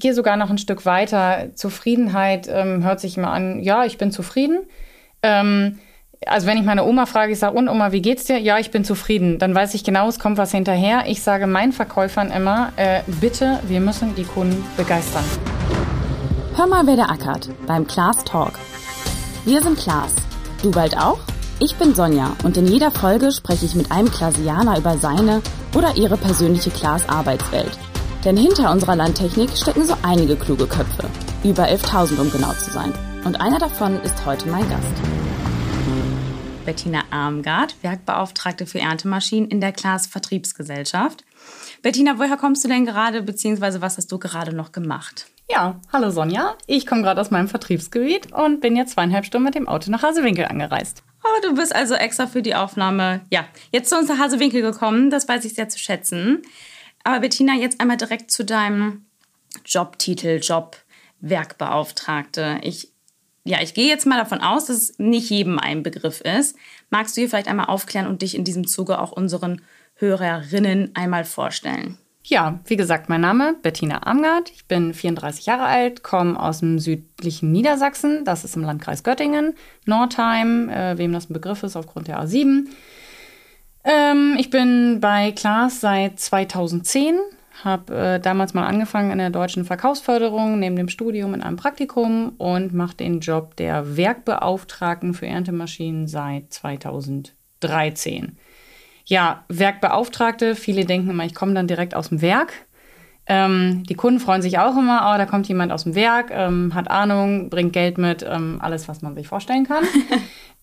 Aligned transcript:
ich 0.00 0.02
gehe 0.02 0.14
sogar 0.14 0.38
noch 0.38 0.48
ein 0.48 0.56
Stück 0.56 0.86
weiter. 0.86 1.48
Zufriedenheit 1.54 2.48
ähm, 2.50 2.82
hört 2.82 3.00
sich 3.00 3.18
immer 3.18 3.32
an, 3.32 3.60
ja, 3.60 3.84
ich 3.84 3.98
bin 3.98 4.10
zufrieden. 4.10 4.60
Ähm, 5.22 5.78
also 6.24 6.46
wenn 6.46 6.56
ich 6.56 6.64
meine 6.64 6.86
Oma 6.86 7.04
frage, 7.04 7.32
ich 7.32 7.38
sage, 7.38 7.54
und 7.58 7.68
Oma, 7.68 7.92
wie 7.92 8.00
geht's 8.00 8.24
dir? 8.24 8.38
Ja, 8.38 8.58
ich 8.58 8.70
bin 8.70 8.82
zufrieden. 8.82 9.38
Dann 9.38 9.54
weiß 9.54 9.74
ich 9.74 9.84
genau, 9.84 10.08
es 10.08 10.18
kommt 10.18 10.38
was 10.38 10.52
hinterher. 10.52 11.02
Ich 11.06 11.22
sage 11.22 11.46
meinen 11.46 11.72
Verkäufern 11.72 12.30
immer, 12.30 12.72
äh, 12.76 13.00
bitte, 13.20 13.60
wir 13.68 13.80
müssen 13.80 14.14
die 14.14 14.24
Kunden 14.24 14.64
begeistern. 14.78 15.24
Hör 16.56 16.66
mal, 16.66 16.86
wer 16.86 16.96
der 16.96 17.10
ackert 17.10 17.50
beim 17.66 17.86
Klaas 17.86 18.24
Talk. 18.24 18.52
Wir 19.44 19.60
sind 19.60 19.76
Klaas. 19.76 20.16
Du 20.62 20.70
bald 20.70 20.96
auch? 20.96 21.18
Ich 21.58 21.76
bin 21.76 21.94
Sonja 21.94 22.36
und 22.42 22.56
in 22.56 22.66
jeder 22.66 22.90
Folge 22.90 23.32
spreche 23.32 23.66
ich 23.66 23.74
mit 23.74 23.92
einem 23.92 24.10
Klasianer 24.10 24.78
über 24.78 24.96
seine 24.96 25.42
oder 25.74 25.94
ihre 25.98 26.16
persönliche 26.16 26.70
Klaas 26.70 27.06
Arbeitswelt. 27.06 27.78
Denn 28.24 28.36
hinter 28.36 28.70
unserer 28.70 28.96
Landtechnik 28.96 29.48
stecken 29.56 29.86
so 29.86 29.96
einige 30.02 30.36
kluge 30.36 30.66
Köpfe. 30.66 31.08
Über 31.42 31.64
11.000, 31.64 32.20
um 32.20 32.30
genau 32.30 32.52
zu 32.52 32.70
sein. 32.70 32.92
Und 33.24 33.40
einer 33.40 33.58
davon 33.58 33.98
ist 34.02 34.26
heute 34.26 34.46
mein 34.48 34.68
Gast. 34.68 34.92
Bettina 36.66 37.02
Armgard, 37.10 37.74
Werkbeauftragte 37.80 38.66
für 38.66 38.78
Erntemaschinen 38.78 39.48
in 39.48 39.62
der 39.62 39.72
Klaas 39.72 40.06
Vertriebsgesellschaft. 40.06 41.24
Bettina, 41.80 42.18
woher 42.18 42.36
kommst 42.36 42.62
du 42.62 42.68
denn 42.68 42.84
gerade, 42.84 43.22
beziehungsweise 43.22 43.80
was 43.80 43.96
hast 43.96 44.12
du 44.12 44.18
gerade 44.18 44.54
noch 44.54 44.72
gemacht? 44.72 45.26
Ja, 45.50 45.80
hallo 45.90 46.10
Sonja. 46.10 46.56
Ich 46.66 46.86
komme 46.86 47.00
gerade 47.00 47.22
aus 47.22 47.30
meinem 47.30 47.48
Vertriebsgebiet 47.48 48.32
und 48.34 48.60
bin 48.60 48.76
jetzt 48.76 48.92
zweieinhalb 48.92 49.24
Stunden 49.24 49.46
mit 49.46 49.54
dem 49.54 49.66
Auto 49.66 49.90
nach 49.90 50.02
Hasewinkel 50.02 50.44
angereist. 50.44 51.02
Oh, 51.24 51.40
du 51.42 51.54
bist 51.54 51.74
also 51.74 51.94
extra 51.94 52.26
für 52.26 52.42
die 52.42 52.54
Aufnahme, 52.54 53.22
ja, 53.30 53.46
jetzt 53.72 53.88
zu 53.88 53.96
uns 53.96 54.08
nach 54.08 54.18
Hasewinkel 54.18 54.60
gekommen. 54.60 55.08
Das 55.08 55.26
weiß 55.26 55.44
ich 55.46 55.54
sehr 55.54 55.70
zu 55.70 55.78
schätzen. 55.78 56.42
Aber 57.10 57.20
Bettina, 57.20 57.54
jetzt 57.54 57.80
einmal 57.80 57.96
direkt 57.96 58.30
zu 58.30 58.44
deinem 58.44 59.04
Jobtitel, 59.64 60.38
Job 60.40 60.76
Werkbeauftragte. 61.20 62.60
Ich 62.62 62.92
ja, 63.42 63.58
ich 63.62 63.74
gehe 63.74 63.88
jetzt 63.88 64.06
mal 64.06 64.18
davon 64.18 64.40
aus, 64.42 64.66
dass 64.66 64.76
es 64.76 64.98
nicht 64.98 65.30
jedem 65.30 65.58
ein 65.58 65.82
Begriff 65.82 66.20
ist. 66.20 66.56
Magst 66.90 67.16
du 67.16 67.22
hier 67.22 67.28
vielleicht 67.30 67.48
einmal 67.48 67.66
aufklären 67.66 68.06
und 68.06 68.22
dich 68.22 68.36
in 68.36 68.44
diesem 68.44 68.66
Zuge 68.66 69.00
auch 69.00 69.12
unseren 69.12 69.62
Hörerinnen 69.96 70.94
einmal 70.94 71.24
vorstellen? 71.24 71.98
Ja, 72.22 72.60
wie 72.66 72.76
gesagt, 72.76 73.08
mein 73.08 73.22
Name 73.22 73.56
Bettina 73.62 74.06
Amgard. 74.06 74.50
Ich 74.50 74.66
bin 74.66 74.92
34 74.92 75.46
Jahre 75.46 75.64
alt, 75.64 76.02
komme 76.02 76.38
aus 76.38 76.60
dem 76.60 76.78
südlichen 76.78 77.50
Niedersachsen. 77.50 78.24
Das 78.26 78.44
ist 78.44 78.56
im 78.56 78.62
Landkreis 78.62 79.02
Göttingen, 79.02 79.54
Nordheim, 79.86 80.68
äh, 80.68 80.98
wem 80.98 81.12
das 81.12 81.30
ein 81.30 81.32
Begriff 81.32 81.62
ist 81.62 81.76
aufgrund 81.76 82.08
der 82.08 82.22
A7. 82.22 82.66
Ähm, 83.84 84.36
ich 84.38 84.50
bin 84.50 85.00
bei 85.00 85.32
Klaas 85.32 85.80
seit 85.80 86.20
2010, 86.20 87.18
habe 87.64 87.94
äh, 87.94 88.20
damals 88.20 88.54
mal 88.54 88.66
angefangen 88.66 89.10
in 89.10 89.18
der 89.18 89.30
deutschen 89.30 89.64
Verkaufsförderung 89.64 90.58
neben 90.58 90.76
dem 90.76 90.88
Studium 90.88 91.34
in 91.34 91.42
einem 91.42 91.56
Praktikum 91.56 92.34
und 92.38 92.74
mache 92.74 92.96
den 92.96 93.20
Job 93.20 93.56
der 93.56 93.96
Werkbeauftragten 93.96 95.14
für 95.14 95.26
Erntemaschinen 95.26 96.06
seit 96.06 96.52
2013. 96.52 98.36
Ja, 99.06 99.44
Werkbeauftragte, 99.48 100.54
viele 100.54 100.84
denken 100.84 101.10
immer, 101.10 101.24
ich 101.24 101.34
komme 101.34 101.54
dann 101.54 101.66
direkt 101.66 101.94
aus 101.94 102.10
dem 102.10 102.20
Werk. 102.20 102.52
Ähm, 103.32 103.84
die 103.88 103.94
Kunden 103.94 104.18
freuen 104.18 104.42
sich 104.42 104.58
auch 104.58 104.76
immer, 104.76 105.12
oh, 105.12 105.16
da 105.16 105.24
kommt 105.24 105.46
jemand 105.46 105.70
aus 105.70 105.84
dem 105.84 105.94
Werk, 105.94 106.32
ähm, 106.32 106.74
hat 106.74 106.90
Ahnung, 106.90 107.48
bringt 107.48 107.72
Geld 107.72 107.96
mit, 107.96 108.26
ähm, 108.28 108.58
alles, 108.60 108.88
was 108.88 109.02
man 109.02 109.14
sich 109.14 109.28
vorstellen 109.28 109.66
kann. 109.66 109.84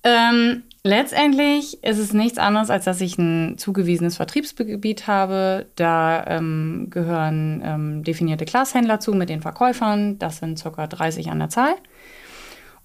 Ähm, 0.03 0.61
Letztendlich 0.87 1.83
ist 1.83 1.97
es 1.97 2.13
nichts 2.13 2.37
anderes, 2.37 2.69
als 2.69 2.85
dass 2.85 3.01
ich 3.01 3.17
ein 3.17 3.57
zugewiesenes 3.57 4.15
Vertriebsgebiet 4.15 5.05
habe. 5.05 5.65
Da 5.75 6.23
ähm, 6.27 6.87
gehören 6.89 7.61
ähm, 7.65 8.03
definierte 8.03 8.45
Glashändler 8.45 9.01
zu 9.01 9.11
mit 9.11 9.27
den 9.27 9.41
Verkäufern. 9.41 10.17
Das 10.17 10.37
sind 10.37 10.63
ca. 10.63 10.87
30 10.87 11.29
an 11.29 11.39
der 11.39 11.49
Zahl. 11.49 11.75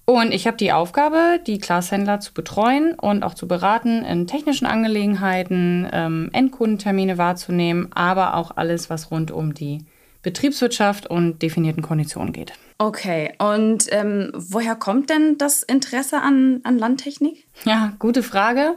Und 0.05 0.33
ich 0.33 0.47
habe 0.47 0.57
die 0.57 0.73
Aufgabe, 0.73 1.39
die 1.47 1.59
Glashändler 1.59 2.19
zu 2.19 2.33
betreuen 2.33 2.93
und 2.95 3.23
auch 3.23 3.35
zu 3.35 3.47
beraten 3.47 4.03
in 4.03 4.27
technischen 4.27 4.65
Angelegenheiten, 4.65 5.87
ähm, 5.93 6.29
Endkundentermine 6.33 7.17
wahrzunehmen, 7.17 7.89
aber 7.93 8.35
auch 8.35 8.51
alles, 8.57 8.89
was 8.89 9.11
rund 9.11 9.31
um 9.31 9.53
die 9.53 9.85
Betriebswirtschaft 10.21 11.07
und 11.07 11.41
definierten 11.41 11.83
Konditionen 11.83 12.33
geht. 12.33 12.53
Okay, 12.79 13.33
und 13.37 13.87
ähm, 13.91 14.31
woher 14.33 14.75
kommt 14.75 15.09
denn 15.09 15.37
das 15.37 15.63
Interesse 15.63 16.21
an, 16.21 16.59
an 16.63 16.77
Landtechnik? 16.77 17.45
Ja, 17.65 17.93
gute 17.99 18.23
Frage. 18.23 18.75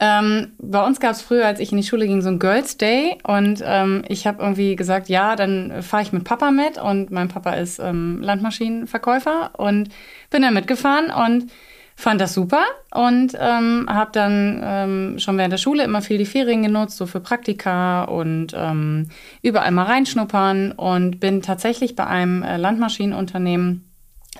Ähm, 0.00 0.52
bei 0.58 0.84
uns 0.84 1.00
gab 1.00 1.12
es 1.12 1.22
früher, 1.22 1.46
als 1.46 1.58
ich 1.58 1.72
in 1.72 1.78
die 1.78 1.84
Schule 1.86 2.06
ging, 2.06 2.22
so 2.22 2.28
ein 2.28 2.38
Girls 2.38 2.76
Day 2.76 3.18
und 3.24 3.62
ähm, 3.64 4.04
ich 4.08 4.28
habe 4.28 4.42
irgendwie 4.42 4.76
gesagt, 4.76 5.08
ja, 5.08 5.34
dann 5.34 5.82
fahre 5.82 6.04
ich 6.04 6.12
mit 6.12 6.22
Papa 6.22 6.52
mit 6.52 6.78
und 6.78 7.10
mein 7.10 7.26
Papa 7.26 7.54
ist 7.54 7.80
ähm, 7.80 8.20
Landmaschinenverkäufer 8.22 9.50
und 9.58 9.88
bin 10.30 10.42
da 10.42 10.52
mitgefahren 10.52 11.10
und 11.10 11.50
fand 11.96 12.20
das 12.20 12.32
super 12.32 12.62
und 12.94 13.32
ähm, 13.40 13.86
habe 13.88 14.12
dann 14.12 14.60
ähm, 14.62 15.18
schon 15.18 15.36
während 15.36 15.52
der 15.52 15.58
Schule 15.58 15.82
immer 15.82 16.00
viel 16.00 16.18
die 16.18 16.26
Ferien 16.26 16.62
genutzt, 16.62 16.96
so 16.96 17.06
für 17.06 17.18
Praktika 17.18 18.04
und 18.04 18.54
ähm, 18.56 19.08
überall 19.42 19.72
mal 19.72 19.86
reinschnuppern 19.86 20.70
und 20.70 21.18
bin 21.18 21.42
tatsächlich 21.42 21.96
bei 21.96 22.06
einem 22.06 22.44
äh, 22.44 22.56
Landmaschinenunternehmen 22.56 23.90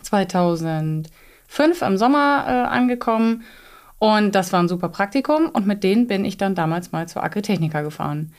2005 0.02 1.82
im 1.82 1.96
Sommer 1.96 2.44
äh, 2.46 2.52
angekommen 2.68 3.42
und 3.98 4.34
das 4.34 4.52
war 4.52 4.60
ein 4.60 4.68
super 4.68 4.88
Praktikum 4.88 5.48
und 5.48 5.66
mit 5.66 5.82
denen 5.84 6.06
bin 6.06 6.24
ich 6.24 6.36
dann 6.36 6.54
damals 6.54 6.92
mal 6.92 7.08
zur 7.08 7.22
Agritechnica 7.22 7.82
gefahren. 7.82 8.32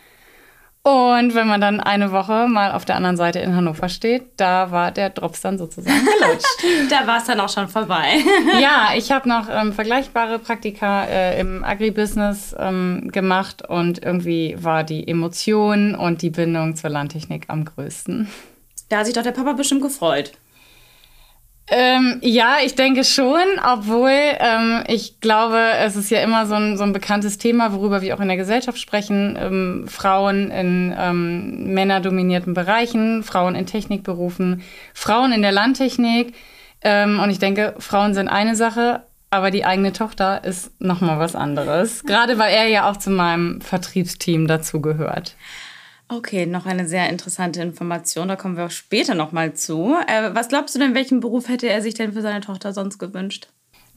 Und 0.81 1.35
wenn 1.35 1.47
man 1.47 1.59
dann 1.59 1.81
eine 1.81 2.13
Woche 2.13 2.47
mal 2.47 2.71
auf 2.71 2.85
der 2.85 2.95
anderen 2.95 3.17
Seite 3.17 3.39
in 3.39 3.53
Hannover 3.53 3.89
steht, 3.89 4.23
da 4.37 4.71
war 4.71 4.91
der 4.91 5.09
Drops 5.09 5.41
dann 5.41 5.57
sozusagen 5.57 5.99
gelutscht. 6.19 6.47
da 6.89 7.05
war 7.05 7.17
es 7.17 7.25
dann 7.25 7.39
auch 7.41 7.49
schon 7.49 7.67
vorbei. 7.67 8.23
ja, 8.61 8.91
ich 8.95 9.11
habe 9.11 9.27
noch 9.27 9.47
ähm, 9.51 9.73
vergleichbare 9.73 10.39
Praktika 10.39 11.03
äh, 11.03 11.39
im 11.39 11.65
Agribusiness 11.65 12.55
ähm, 12.57 13.09
gemacht 13.11 13.67
und 13.67 14.01
irgendwie 14.03 14.55
war 14.57 14.85
die 14.85 15.05
Emotion 15.05 15.95
und 15.95 16.21
die 16.21 16.29
Bindung 16.29 16.77
zur 16.77 16.91
Landtechnik 16.91 17.45
am 17.49 17.65
größten. 17.65 18.29
Da 18.87 18.99
hat 18.99 19.05
sich 19.05 19.13
doch 19.13 19.23
der 19.23 19.31
Papa 19.31 19.53
bestimmt 19.53 19.81
gefreut. 19.81 20.31
Ähm, 21.71 22.17
ja, 22.21 22.57
ich 22.65 22.75
denke 22.75 23.03
schon, 23.03 23.43
obwohl 23.63 24.09
ähm, 24.11 24.83
ich 24.87 25.19
glaube, 25.19 25.59
es 25.79 25.95
ist 25.95 26.09
ja 26.09 26.21
immer 26.21 26.45
so 26.47 26.55
ein, 26.55 26.77
so 26.77 26.83
ein 26.83 26.93
bekanntes 26.93 27.37
Thema, 27.37 27.73
worüber 27.73 28.01
wir 28.01 28.15
auch 28.15 28.19
in 28.19 28.27
der 28.27 28.37
Gesellschaft 28.37 28.79
sprechen. 28.79 29.37
Ähm, 29.39 29.85
Frauen 29.87 30.49
in 30.49 30.95
ähm, 30.97 31.73
männerdominierten 31.73 32.53
Bereichen, 32.53 33.23
Frauen 33.23 33.55
in 33.55 33.67
Technikberufen, 33.67 34.63
Frauen 34.93 35.31
in 35.31 35.41
der 35.41 35.51
Landtechnik. 35.51 36.33
Ähm, 36.81 37.19
und 37.19 37.29
ich 37.29 37.39
denke, 37.39 37.75
Frauen 37.77 38.13
sind 38.13 38.29
eine 38.29 38.55
Sache, 38.55 39.03
aber 39.29 39.51
die 39.51 39.65
eigene 39.65 39.93
Tochter 39.93 40.43
ist 40.43 40.71
nochmal 40.81 41.19
was 41.19 41.35
anderes. 41.35 42.03
Gerade 42.03 42.39
weil 42.39 42.51
er 42.51 42.67
ja 42.67 42.89
auch 42.89 42.97
zu 42.97 43.11
meinem 43.11 43.61
Vertriebsteam 43.61 44.47
dazu 44.47 44.81
gehört. 44.81 45.35
Okay, 46.11 46.47
noch 46.47 46.65
eine 46.65 46.87
sehr 46.87 47.07
interessante 47.09 47.61
Information. 47.61 48.27
Da 48.27 48.35
kommen 48.35 48.57
wir 48.57 48.65
auch 48.65 48.71
später 48.71 49.13
nochmal 49.13 49.53
zu. 49.53 49.95
Äh, 50.07 50.33
was 50.33 50.47
glaubst 50.47 50.73
du 50.73 50.79
denn, 50.79 50.95
welchen 50.95 51.19
Beruf 51.19 51.47
hätte 51.47 51.69
er 51.69 51.83
sich 51.83 51.93
denn 51.93 52.13
für 52.13 52.23
seine 52.23 52.41
Tochter 52.41 52.73
sonst 52.73 52.97
gewünscht? 52.97 53.49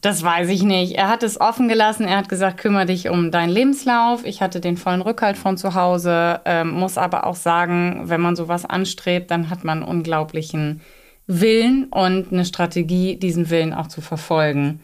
Das 0.03 0.23
weiß 0.23 0.51
ich 0.51 0.63
nicht. 0.63 0.97
Er 0.97 1.09
hat 1.09 1.23
es 1.23 1.41
offen 1.41 1.69
gelassen. 1.69 2.07
Er 2.07 2.19
hat 2.19 2.29
gesagt, 2.29 2.59
kümmere 2.59 2.87
dich 2.87 3.09
um 3.09 3.31
deinen 3.31 3.49
Lebenslauf. 3.49 4.27
Ich 4.27 4.43
hatte 4.43 4.61
den 4.61 4.77
vollen 4.77 5.01
Rückhalt 5.01 5.39
von 5.39 5.57
zu 5.57 5.75
Hause. 5.75 6.41
Ähm, 6.45 6.71
muss 6.71 6.99
aber 6.99 7.25
auch 7.25 7.37
sagen, 7.37 8.03
wenn 8.05 8.21
man 8.21 8.37
sowas 8.37 8.67
anstrebt, 8.67 9.31
dann 9.31 9.49
hat 9.49 9.65
man 9.65 9.83
unglaublichen 9.83 10.83
Willen 11.27 11.85
und 11.85 12.31
eine 12.31 12.45
Strategie, 12.45 13.17
diesen 13.17 13.49
Willen 13.49 13.73
auch 13.73 13.87
zu 13.87 14.03
verfolgen. 14.03 14.81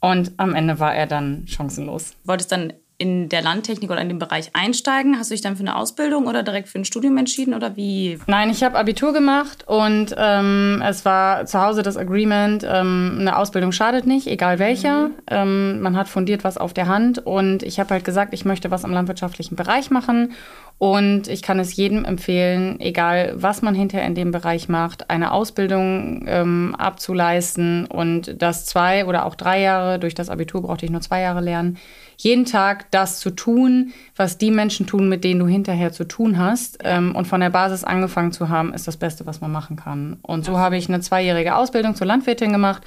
Und 0.00 0.32
am 0.38 0.54
Ende 0.54 0.78
war 0.78 0.94
er 0.94 1.06
dann 1.06 1.46
chancenlos. 1.46 2.14
Wolltest 2.24 2.52
dann 2.52 2.72
in 3.02 3.28
der 3.28 3.42
Landtechnik 3.42 3.90
oder 3.90 4.00
in 4.00 4.08
den 4.08 4.20
Bereich 4.20 4.50
einsteigen? 4.52 5.18
Hast 5.18 5.30
du 5.30 5.34
dich 5.34 5.42
dann 5.42 5.56
für 5.56 5.62
eine 5.62 5.74
Ausbildung 5.74 6.28
oder 6.28 6.44
direkt 6.44 6.68
für 6.68 6.78
ein 6.78 6.84
Studium 6.84 7.18
entschieden 7.18 7.52
oder 7.52 7.76
wie? 7.76 8.18
Nein, 8.28 8.48
ich 8.48 8.62
habe 8.62 8.78
Abitur 8.78 9.12
gemacht 9.12 9.64
und 9.66 10.14
ähm, 10.16 10.80
es 10.86 11.04
war 11.04 11.44
zu 11.46 11.60
Hause 11.60 11.82
das 11.82 11.96
Agreement, 11.96 12.64
ähm, 12.64 13.16
eine 13.18 13.36
Ausbildung 13.36 13.72
schadet 13.72 14.06
nicht, 14.06 14.28
egal 14.28 14.60
welcher. 14.60 15.08
Mhm. 15.08 15.14
Ähm, 15.28 15.80
man 15.80 15.96
hat 15.96 16.08
fundiert 16.08 16.44
was 16.44 16.58
auf 16.58 16.72
der 16.72 16.86
Hand 16.86 17.18
und 17.18 17.64
ich 17.64 17.80
habe 17.80 17.90
halt 17.90 18.04
gesagt, 18.04 18.32
ich 18.32 18.44
möchte 18.44 18.70
was 18.70 18.84
am 18.84 18.92
landwirtschaftlichen 18.92 19.56
Bereich 19.56 19.90
machen 19.90 20.32
und 20.78 21.28
ich 21.28 21.42
kann 21.42 21.58
es 21.58 21.76
jedem 21.76 22.04
empfehlen, 22.04 22.80
egal 22.80 23.34
was 23.36 23.62
man 23.62 23.74
hinterher 23.74 24.06
in 24.06 24.14
dem 24.14 24.30
Bereich 24.30 24.68
macht, 24.68 25.10
eine 25.10 25.32
Ausbildung 25.32 26.24
ähm, 26.26 26.74
abzuleisten 26.76 27.86
und 27.86 28.40
das 28.40 28.66
zwei 28.66 29.06
oder 29.06 29.26
auch 29.26 29.34
drei 29.34 29.60
Jahre, 29.60 29.98
durch 29.98 30.14
das 30.14 30.30
Abitur 30.30 30.62
brauchte 30.62 30.84
ich 30.84 30.92
nur 30.92 31.00
zwei 31.00 31.20
Jahre 31.20 31.40
lernen, 31.40 31.78
jeden 32.16 32.44
Tag 32.44 32.90
das 32.90 33.20
zu 33.20 33.30
tun, 33.30 33.92
was 34.16 34.38
die 34.38 34.50
Menschen 34.50 34.86
tun, 34.86 35.08
mit 35.08 35.24
denen 35.24 35.40
du 35.40 35.46
hinterher 35.46 35.92
zu 35.92 36.04
tun 36.04 36.38
hast. 36.38 36.78
Ähm, 36.84 37.14
und 37.14 37.26
von 37.26 37.40
der 37.40 37.50
Basis 37.50 37.84
angefangen 37.84 38.32
zu 38.32 38.48
haben, 38.48 38.72
ist 38.74 38.86
das 38.86 38.96
Beste, 38.96 39.26
was 39.26 39.40
man 39.40 39.52
machen 39.52 39.76
kann. 39.76 40.18
Und 40.22 40.44
so 40.44 40.58
habe 40.58 40.76
ich 40.76 40.88
eine 40.88 41.00
zweijährige 41.00 41.56
Ausbildung 41.56 41.94
zur 41.94 42.06
Landwirtin 42.06 42.52
gemacht 42.52 42.82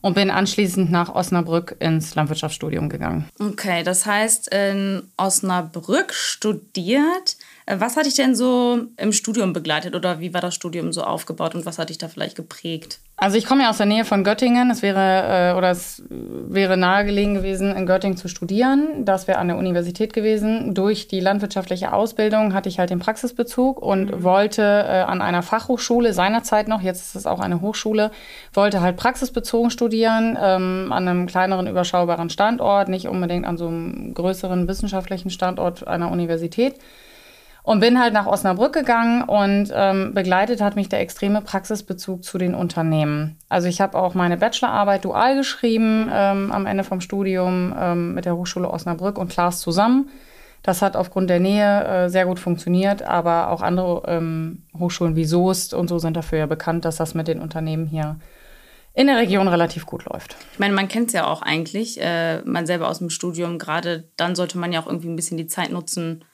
und 0.00 0.14
bin 0.14 0.30
anschließend 0.30 0.90
nach 0.90 1.14
Osnabrück 1.14 1.76
ins 1.78 2.14
Landwirtschaftsstudium 2.14 2.88
gegangen. 2.88 3.26
Okay, 3.38 3.82
das 3.82 4.06
heißt, 4.06 4.52
in 4.52 5.02
Osnabrück 5.16 6.14
studiert. 6.14 7.36
Was 7.78 7.96
hat 7.96 8.06
dich 8.06 8.14
denn 8.14 8.34
so 8.34 8.86
im 8.96 9.12
Studium 9.12 9.52
begleitet 9.52 9.94
oder 9.94 10.18
wie 10.18 10.34
war 10.34 10.40
das 10.40 10.54
Studium 10.54 10.92
so 10.92 11.02
aufgebaut 11.02 11.54
und 11.54 11.66
was 11.66 11.78
hat 11.78 11.90
dich 11.90 11.98
da 11.98 12.08
vielleicht 12.08 12.36
geprägt? 12.36 12.98
Also 13.16 13.36
ich 13.36 13.44
komme 13.44 13.64
ja 13.64 13.70
aus 13.70 13.76
der 13.76 13.86
Nähe 13.86 14.04
von 14.04 14.24
Göttingen. 14.24 14.70
Es 14.70 14.80
wäre 14.82 15.52
äh, 15.52 15.58
oder 15.58 15.70
es 15.70 16.02
wäre 16.08 16.76
nahegelegen 16.76 17.34
gewesen, 17.34 17.76
in 17.76 17.86
Göttingen 17.86 18.16
zu 18.16 18.28
studieren. 18.28 19.04
Das 19.04 19.28
wäre 19.28 19.38
an 19.38 19.48
der 19.48 19.58
Universität 19.58 20.14
gewesen. 20.14 20.74
Durch 20.74 21.06
die 21.06 21.20
landwirtschaftliche 21.20 21.92
Ausbildung 21.92 22.54
hatte 22.54 22.70
ich 22.70 22.78
halt 22.78 22.90
den 22.90 22.98
Praxisbezug 22.98 23.80
und 23.80 24.10
mhm. 24.10 24.22
wollte 24.22 24.62
äh, 24.62 25.02
an 25.02 25.20
einer 25.20 25.42
Fachhochschule 25.42 26.12
seinerzeit 26.14 26.66
noch, 26.66 26.80
jetzt 26.80 27.02
ist 27.02 27.14
es 27.14 27.26
auch 27.26 27.40
eine 27.40 27.60
Hochschule, 27.60 28.10
wollte 28.54 28.80
halt 28.80 28.96
praxisbezogen 28.96 29.70
studieren 29.70 30.38
ähm, 30.40 30.90
an 30.90 31.06
einem 31.06 31.26
kleineren 31.26 31.66
überschaubaren 31.66 32.30
Standort, 32.30 32.88
nicht 32.88 33.06
unbedingt 33.06 33.46
an 33.46 33.58
so 33.58 33.68
einem 33.68 34.14
größeren 34.14 34.66
wissenschaftlichen 34.66 35.30
Standort 35.30 35.86
einer 35.86 36.10
Universität. 36.10 36.76
Und 37.70 37.78
bin 37.78 38.00
halt 38.00 38.12
nach 38.12 38.26
Osnabrück 38.26 38.72
gegangen 38.72 39.22
und 39.22 39.70
ähm, 39.72 40.12
begleitet 40.12 40.60
hat 40.60 40.74
mich 40.74 40.88
der 40.88 40.98
extreme 40.98 41.40
Praxisbezug 41.40 42.24
zu 42.24 42.36
den 42.36 42.52
Unternehmen. 42.52 43.36
Also 43.48 43.68
ich 43.68 43.80
habe 43.80 43.96
auch 43.96 44.14
meine 44.14 44.36
Bachelorarbeit 44.36 45.04
dual 45.04 45.36
geschrieben 45.36 46.10
ähm, 46.12 46.50
am 46.50 46.66
Ende 46.66 46.82
vom 46.82 47.00
Studium 47.00 47.72
ähm, 47.78 48.14
mit 48.14 48.24
der 48.24 48.34
Hochschule 48.34 48.68
Osnabrück 48.68 49.18
und 49.18 49.30
Klaas 49.30 49.60
zusammen. 49.60 50.08
Das 50.64 50.82
hat 50.82 50.96
aufgrund 50.96 51.30
der 51.30 51.38
Nähe 51.38 51.84
äh, 51.84 52.08
sehr 52.08 52.26
gut 52.26 52.40
funktioniert, 52.40 53.02
aber 53.02 53.50
auch 53.50 53.62
andere 53.62 54.02
ähm, 54.08 54.64
Hochschulen 54.76 55.14
wie 55.14 55.24
Soest 55.24 55.72
und 55.72 55.86
so 55.86 56.00
sind 56.00 56.16
dafür 56.16 56.40
ja 56.40 56.46
bekannt, 56.46 56.84
dass 56.84 56.96
das 56.96 57.14
mit 57.14 57.28
den 57.28 57.38
Unternehmen 57.38 57.86
hier 57.86 58.16
in 58.94 59.06
der 59.06 59.18
Region 59.18 59.46
relativ 59.46 59.86
gut 59.86 60.06
läuft. 60.06 60.34
Ich 60.54 60.58
meine, 60.58 60.74
man 60.74 60.88
kennt 60.88 61.06
es 61.06 61.12
ja 61.12 61.28
auch 61.28 61.42
eigentlich, 61.42 62.00
äh, 62.00 62.42
man 62.42 62.66
selber 62.66 62.88
aus 62.88 62.98
dem 62.98 63.10
Studium, 63.10 63.60
gerade 63.60 64.08
dann 64.16 64.34
sollte 64.34 64.58
man 64.58 64.72
ja 64.72 64.80
auch 64.80 64.88
irgendwie 64.88 65.08
ein 65.08 65.14
bisschen 65.14 65.36
die 65.36 65.46
Zeit 65.46 65.70
nutzen, 65.70 66.24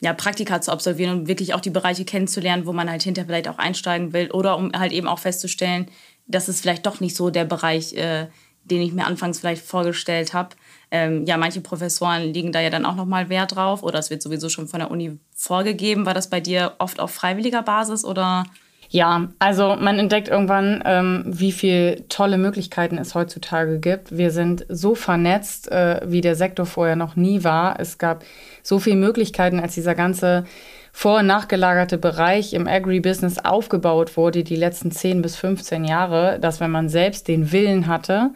ja, 0.00 0.14
Praktika 0.14 0.60
zu 0.60 0.72
absolvieren 0.72 1.20
und 1.20 1.28
wirklich 1.28 1.54
auch 1.54 1.60
die 1.60 1.70
Bereiche 1.70 2.04
kennenzulernen, 2.04 2.66
wo 2.66 2.72
man 2.72 2.90
halt 2.90 3.02
hinterher 3.02 3.26
vielleicht 3.26 3.48
auch 3.48 3.58
einsteigen 3.58 4.12
will 4.12 4.30
oder 4.30 4.56
um 4.56 4.72
halt 4.72 4.92
eben 4.92 5.06
auch 5.06 5.18
festzustellen, 5.18 5.86
dass 6.26 6.48
es 6.48 6.60
vielleicht 6.60 6.86
doch 6.86 7.00
nicht 7.00 7.14
so 7.14 7.30
der 7.30 7.44
Bereich, 7.44 7.92
äh, 7.94 8.28
den 8.64 8.80
ich 8.80 8.92
mir 8.92 9.06
anfangs 9.06 9.40
vielleicht 9.40 9.64
vorgestellt 9.64 10.32
habe. 10.32 10.56
Ähm, 10.90 11.26
ja, 11.26 11.36
manche 11.36 11.60
Professoren 11.60 12.32
legen 12.32 12.52
da 12.52 12.60
ja 12.60 12.70
dann 12.70 12.86
auch 12.86 12.94
nochmal 12.94 13.28
Wert 13.28 13.54
drauf 13.54 13.82
oder 13.82 13.98
es 13.98 14.10
wird 14.10 14.22
sowieso 14.22 14.48
schon 14.48 14.68
von 14.68 14.80
der 14.80 14.90
Uni 14.90 15.18
vorgegeben. 15.34 16.06
War 16.06 16.14
das 16.14 16.30
bei 16.30 16.40
dir 16.40 16.74
oft 16.78 16.98
auf 16.98 17.10
freiwilliger 17.10 17.62
Basis 17.62 18.04
oder? 18.04 18.44
Ja, 18.92 19.28
also 19.38 19.76
man 19.78 20.00
entdeckt 20.00 20.26
irgendwann, 20.26 20.82
ähm, 20.84 21.22
wie 21.24 21.52
viele 21.52 22.08
tolle 22.08 22.38
Möglichkeiten 22.38 22.98
es 22.98 23.14
heutzutage 23.14 23.78
gibt. 23.78 24.16
Wir 24.16 24.32
sind 24.32 24.66
so 24.68 24.96
vernetzt, 24.96 25.70
äh, 25.70 26.00
wie 26.06 26.20
der 26.20 26.34
Sektor 26.34 26.66
vorher 26.66 26.96
noch 26.96 27.14
nie 27.14 27.44
war. 27.44 27.78
Es 27.78 27.98
gab 27.98 28.24
so 28.64 28.80
viele 28.80 28.96
Möglichkeiten, 28.96 29.60
als 29.60 29.74
dieser 29.74 29.94
ganze 29.94 30.44
vor- 30.92 31.20
und 31.20 31.26
nachgelagerte 31.26 31.98
Bereich 31.98 32.52
im 32.52 32.66
Agribusiness 32.66 33.38
aufgebaut 33.38 34.16
wurde, 34.16 34.42
die 34.42 34.56
letzten 34.56 34.90
10 34.90 35.22
bis 35.22 35.36
15 35.36 35.84
Jahre, 35.84 36.40
dass 36.40 36.58
wenn 36.58 36.72
man 36.72 36.88
selbst 36.88 37.28
den 37.28 37.52
Willen 37.52 37.86
hatte, 37.86 38.30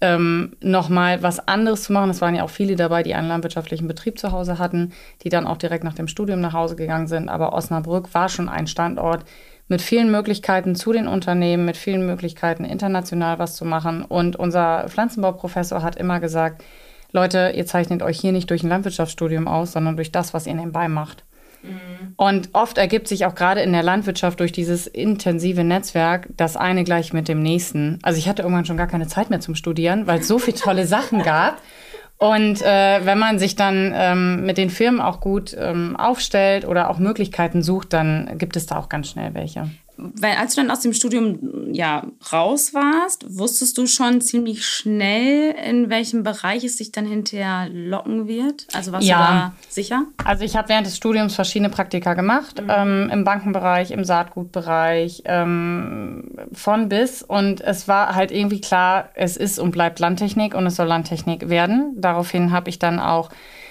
ähm, 0.00 0.56
nochmal 0.62 1.22
was 1.22 1.46
anderes 1.46 1.82
zu 1.82 1.92
machen. 1.92 2.08
Es 2.08 2.22
waren 2.22 2.34
ja 2.34 2.42
auch 2.44 2.50
viele 2.50 2.74
dabei, 2.74 3.02
die 3.02 3.14
einen 3.14 3.28
landwirtschaftlichen 3.28 3.86
Betrieb 3.86 4.18
zu 4.18 4.32
Hause 4.32 4.58
hatten, 4.58 4.92
die 5.24 5.28
dann 5.28 5.46
auch 5.46 5.58
direkt 5.58 5.84
nach 5.84 5.92
dem 5.92 6.08
Studium 6.08 6.40
nach 6.40 6.54
Hause 6.54 6.74
gegangen 6.74 7.06
sind. 7.06 7.28
Aber 7.28 7.52
Osnabrück 7.52 8.14
war 8.14 8.30
schon 8.30 8.48
ein 8.48 8.66
Standort, 8.66 9.26
mit 9.70 9.80
vielen 9.80 10.10
Möglichkeiten 10.10 10.74
zu 10.74 10.92
den 10.92 11.06
Unternehmen, 11.06 11.64
mit 11.64 11.76
vielen 11.76 12.04
Möglichkeiten 12.04 12.64
international 12.64 13.38
was 13.38 13.54
zu 13.54 13.64
machen. 13.64 14.04
Und 14.04 14.36
unser 14.36 14.88
Pflanzenbauprofessor 14.88 15.82
hat 15.82 15.96
immer 15.96 16.18
gesagt, 16.18 16.64
Leute, 17.12 17.52
ihr 17.54 17.66
zeichnet 17.66 18.02
euch 18.02 18.20
hier 18.20 18.32
nicht 18.32 18.50
durch 18.50 18.62
ein 18.62 18.68
Landwirtschaftsstudium 18.68 19.48
aus, 19.48 19.72
sondern 19.72 19.96
durch 19.96 20.12
das, 20.12 20.34
was 20.34 20.46
ihr 20.46 20.54
nebenbei 20.54 20.88
macht. 20.88 21.24
Mhm. 21.62 22.14
Und 22.16 22.48
oft 22.52 22.78
ergibt 22.78 23.06
sich 23.06 23.26
auch 23.26 23.34
gerade 23.34 23.60
in 23.60 23.72
der 23.72 23.82
Landwirtschaft 23.82 24.40
durch 24.40 24.52
dieses 24.52 24.86
intensive 24.86 25.62
Netzwerk 25.62 26.28
das 26.36 26.56
eine 26.56 26.84
gleich 26.84 27.12
mit 27.12 27.28
dem 27.28 27.40
nächsten. 27.40 27.98
Also 28.02 28.18
ich 28.18 28.28
hatte 28.28 28.42
irgendwann 28.42 28.64
schon 28.64 28.76
gar 28.76 28.88
keine 28.88 29.06
Zeit 29.06 29.30
mehr 29.30 29.40
zum 29.40 29.54
Studieren, 29.54 30.06
weil 30.06 30.20
es 30.20 30.28
so 30.28 30.38
viele 30.38 30.56
tolle 30.56 30.86
Sachen 30.86 31.22
gab. 31.22 31.60
Und 32.20 32.60
äh, 32.60 33.06
wenn 33.06 33.18
man 33.18 33.38
sich 33.38 33.56
dann 33.56 33.94
ähm, 33.96 34.44
mit 34.44 34.58
den 34.58 34.68
Firmen 34.68 35.00
auch 35.00 35.20
gut 35.20 35.56
ähm, 35.58 35.96
aufstellt 35.96 36.66
oder 36.66 36.90
auch 36.90 36.98
Möglichkeiten 36.98 37.62
sucht, 37.62 37.94
dann 37.94 38.36
gibt 38.36 38.56
es 38.56 38.66
da 38.66 38.76
auch 38.76 38.90
ganz 38.90 39.08
schnell 39.08 39.32
welche. 39.32 39.70
Weil 40.18 40.36
als 40.36 40.54
du 40.54 40.62
dann 40.62 40.70
aus 40.70 40.80
dem 40.80 40.92
Studium 40.92 41.72
ja 41.72 42.06
raus 42.32 42.72
warst, 42.72 43.26
wusstest 43.28 43.76
du 43.76 43.86
schon 43.86 44.20
ziemlich 44.20 44.64
schnell, 44.64 45.54
in 45.68 45.90
welchem 45.90 46.22
Bereich 46.22 46.64
es 46.64 46.78
sich 46.78 46.90
dann 46.90 47.06
hinterher 47.06 47.68
locken 47.70 48.26
wird? 48.26 48.66
Also 48.72 48.92
warst 48.92 49.06
ja. 49.06 49.16
du 49.16 49.22
da 49.22 49.52
sicher? 49.68 50.04
Also 50.24 50.44
ich 50.44 50.56
habe 50.56 50.70
während 50.70 50.86
des 50.86 50.96
Studiums 50.96 51.34
verschiedene 51.34 51.68
Praktika 51.68 52.14
gemacht, 52.14 52.62
mhm. 52.62 52.70
ähm, 52.70 53.10
im 53.12 53.24
Bankenbereich, 53.24 53.90
im 53.90 54.04
Saatgutbereich, 54.04 55.22
ähm, 55.26 56.30
von 56.52 56.88
bis. 56.88 57.22
Und 57.22 57.60
es 57.60 57.86
war 57.86 58.14
halt 58.14 58.30
irgendwie 58.30 58.60
klar, 58.60 59.10
es 59.14 59.36
ist 59.36 59.58
und 59.58 59.72
bleibt 59.72 59.98
Landtechnik 59.98 60.54
und 60.54 60.66
es 60.66 60.76
soll 60.76 60.86
Landtechnik 60.86 61.48
werden. 61.48 61.94
Daraufhin 61.96 62.52
habe 62.52 62.70
ich 62.70 62.78
dann 62.78 63.00
auch 63.00 63.28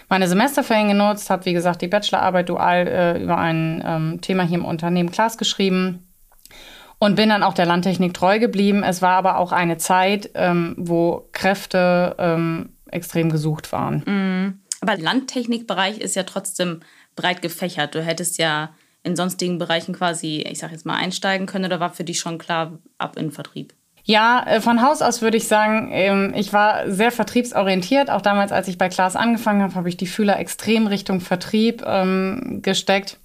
meine 0.10 0.28
Semesterferien 0.28 0.90
genutzt, 0.90 1.30
habe 1.30 1.46
wie 1.46 1.54
gesagt 1.54 1.82
die 1.82 1.88
Bachelorarbeit 1.88 2.50
dual 2.50 2.88
äh, 2.88 3.24
über 3.24 3.38
ein 3.38 3.84
ähm, 3.86 4.22
Thema 4.22 4.44
hier 4.44 4.58
im 4.58 4.66
Unternehmen 4.66 5.12
Klaas 5.12 5.38
geschrieben 5.38 6.06
und 7.00 7.16
bin 7.16 7.30
dann 7.30 7.44
auch 7.44 7.54
der 7.54 7.66
Landtechnik 7.66 8.14
treu 8.14 8.40
geblieben. 8.40 8.84
Es 8.84 9.02
war 9.02 9.14
aber 9.14 9.38
auch 9.38 9.52
eine 9.52 9.78
Zeit, 9.78 10.32
ähm, 10.36 10.76
wo 10.78 11.28
Kräfte 11.32 12.16
ähm, 12.20 12.74
extrem 12.92 13.32
gesucht 13.32 13.72
waren. 13.72 14.04
Mhm. 14.06 14.60
Aber 14.82 14.98
Landtechnikbereich 14.98 16.00
ist 16.00 16.16
ja 16.16 16.24
trotzdem 16.24 16.82
breit 17.16 17.42
gefächert. 17.42 17.96
Du 17.96 18.02
hättest 18.02 18.38
ja 18.38 18.72
in 19.04 19.16
sonstigen 19.16 19.58
Bereichen 19.58 19.94
quasi, 19.94 20.46
ich 20.50 20.60
sag 20.60 20.72
jetzt 20.72 20.86
mal, 20.86 20.96
einsteigen 20.96 21.48
können 21.48 21.66
oder 21.66 21.80
war 21.80 21.94
für 21.94 22.04
dich 22.04 22.20
schon 22.20 22.38
klar 22.38 22.80
ab 22.98 23.18
in 23.18 23.32
Vertrieb? 23.32 23.74
Ja, 24.04 24.44
äh, 24.48 24.62
von 24.62 24.82
Haus 24.82 25.02
aus 25.02 25.22
würde 25.22 25.38
ich 25.38 25.48
sagen, 25.48 25.90
ähm, 25.92 26.34
ich 26.36 26.52
war 26.52 26.90
sehr 26.90 27.12
vertriebsorientiert. 27.12 28.10
Auch 28.10 28.22
damals, 28.22 28.52
als 28.52 28.68
ich 28.68 28.78
bei 28.78 28.90
Klaas 28.90 29.16
angefangen 29.16 29.62
habe, 29.62 29.76
habe 29.76 29.90
ich 29.90 29.98
die 29.98 30.08
Fühler 30.08 30.40
extrem 30.40 30.88
Richtung 30.88 31.22
Vertrieb 31.22 31.84
ähm, 31.86 32.62
gesteckt. 32.62 33.18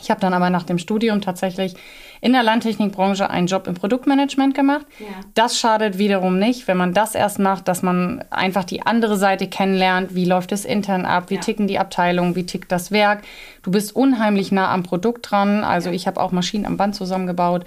Ich 0.00 0.10
habe 0.10 0.20
dann 0.20 0.32
aber 0.32 0.48
nach 0.48 0.62
dem 0.62 0.78
Studium 0.78 1.20
tatsächlich 1.20 1.74
in 2.22 2.32
der 2.32 2.44
Landtechnikbranche 2.44 3.28
einen 3.28 3.48
Job 3.48 3.66
im 3.66 3.74
Produktmanagement 3.74 4.54
gemacht. 4.54 4.86
Ja. 5.00 5.06
Das 5.34 5.58
schadet 5.58 5.98
wiederum 5.98 6.38
nicht, 6.38 6.68
wenn 6.68 6.76
man 6.76 6.94
das 6.94 7.16
erst 7.16 7.40
macht, 7.40 7.66
dass 7.66 7.82
man 7.82 8.24
einfach 8.30 8.62
die 8.62 8.86
andere 8.86 9.16
Seite 9.16 9.48
kennenlernt. 9.48 10.14
Wie 10.14 10.24
läuft 10.24 10.52
es 10.52 10.64
intern 10.64 11.04
ab? 11.04 11.24
Wie 11.30 11.34
ja. 11.34 11.40
ticken 11.40 11.66
die 11.66 11.80
Abteilungen? 11.80 12.36
Wie 12.36 12.46
tickt 12.46 12.70
das 12.70 12.92
Werk? 12.92 13.22
Du 13.64 13.72
bist 13.72 13.94
unheimlich 13.96 14.52
nah 14.52 14.70
am 14.70 14.84
Produkt 14.84 15.32
dran. 15.32 15.64
Also 15.64 15.88
ja. 15.88 15.96
ich 15.96 16.06
habe 16.06 16.20
auch 16.20 16.30
Maschinen 16.30 16.64
am 16.64 16.76
Band 16.76 16.94
zusammengebaut. 16.94 17.64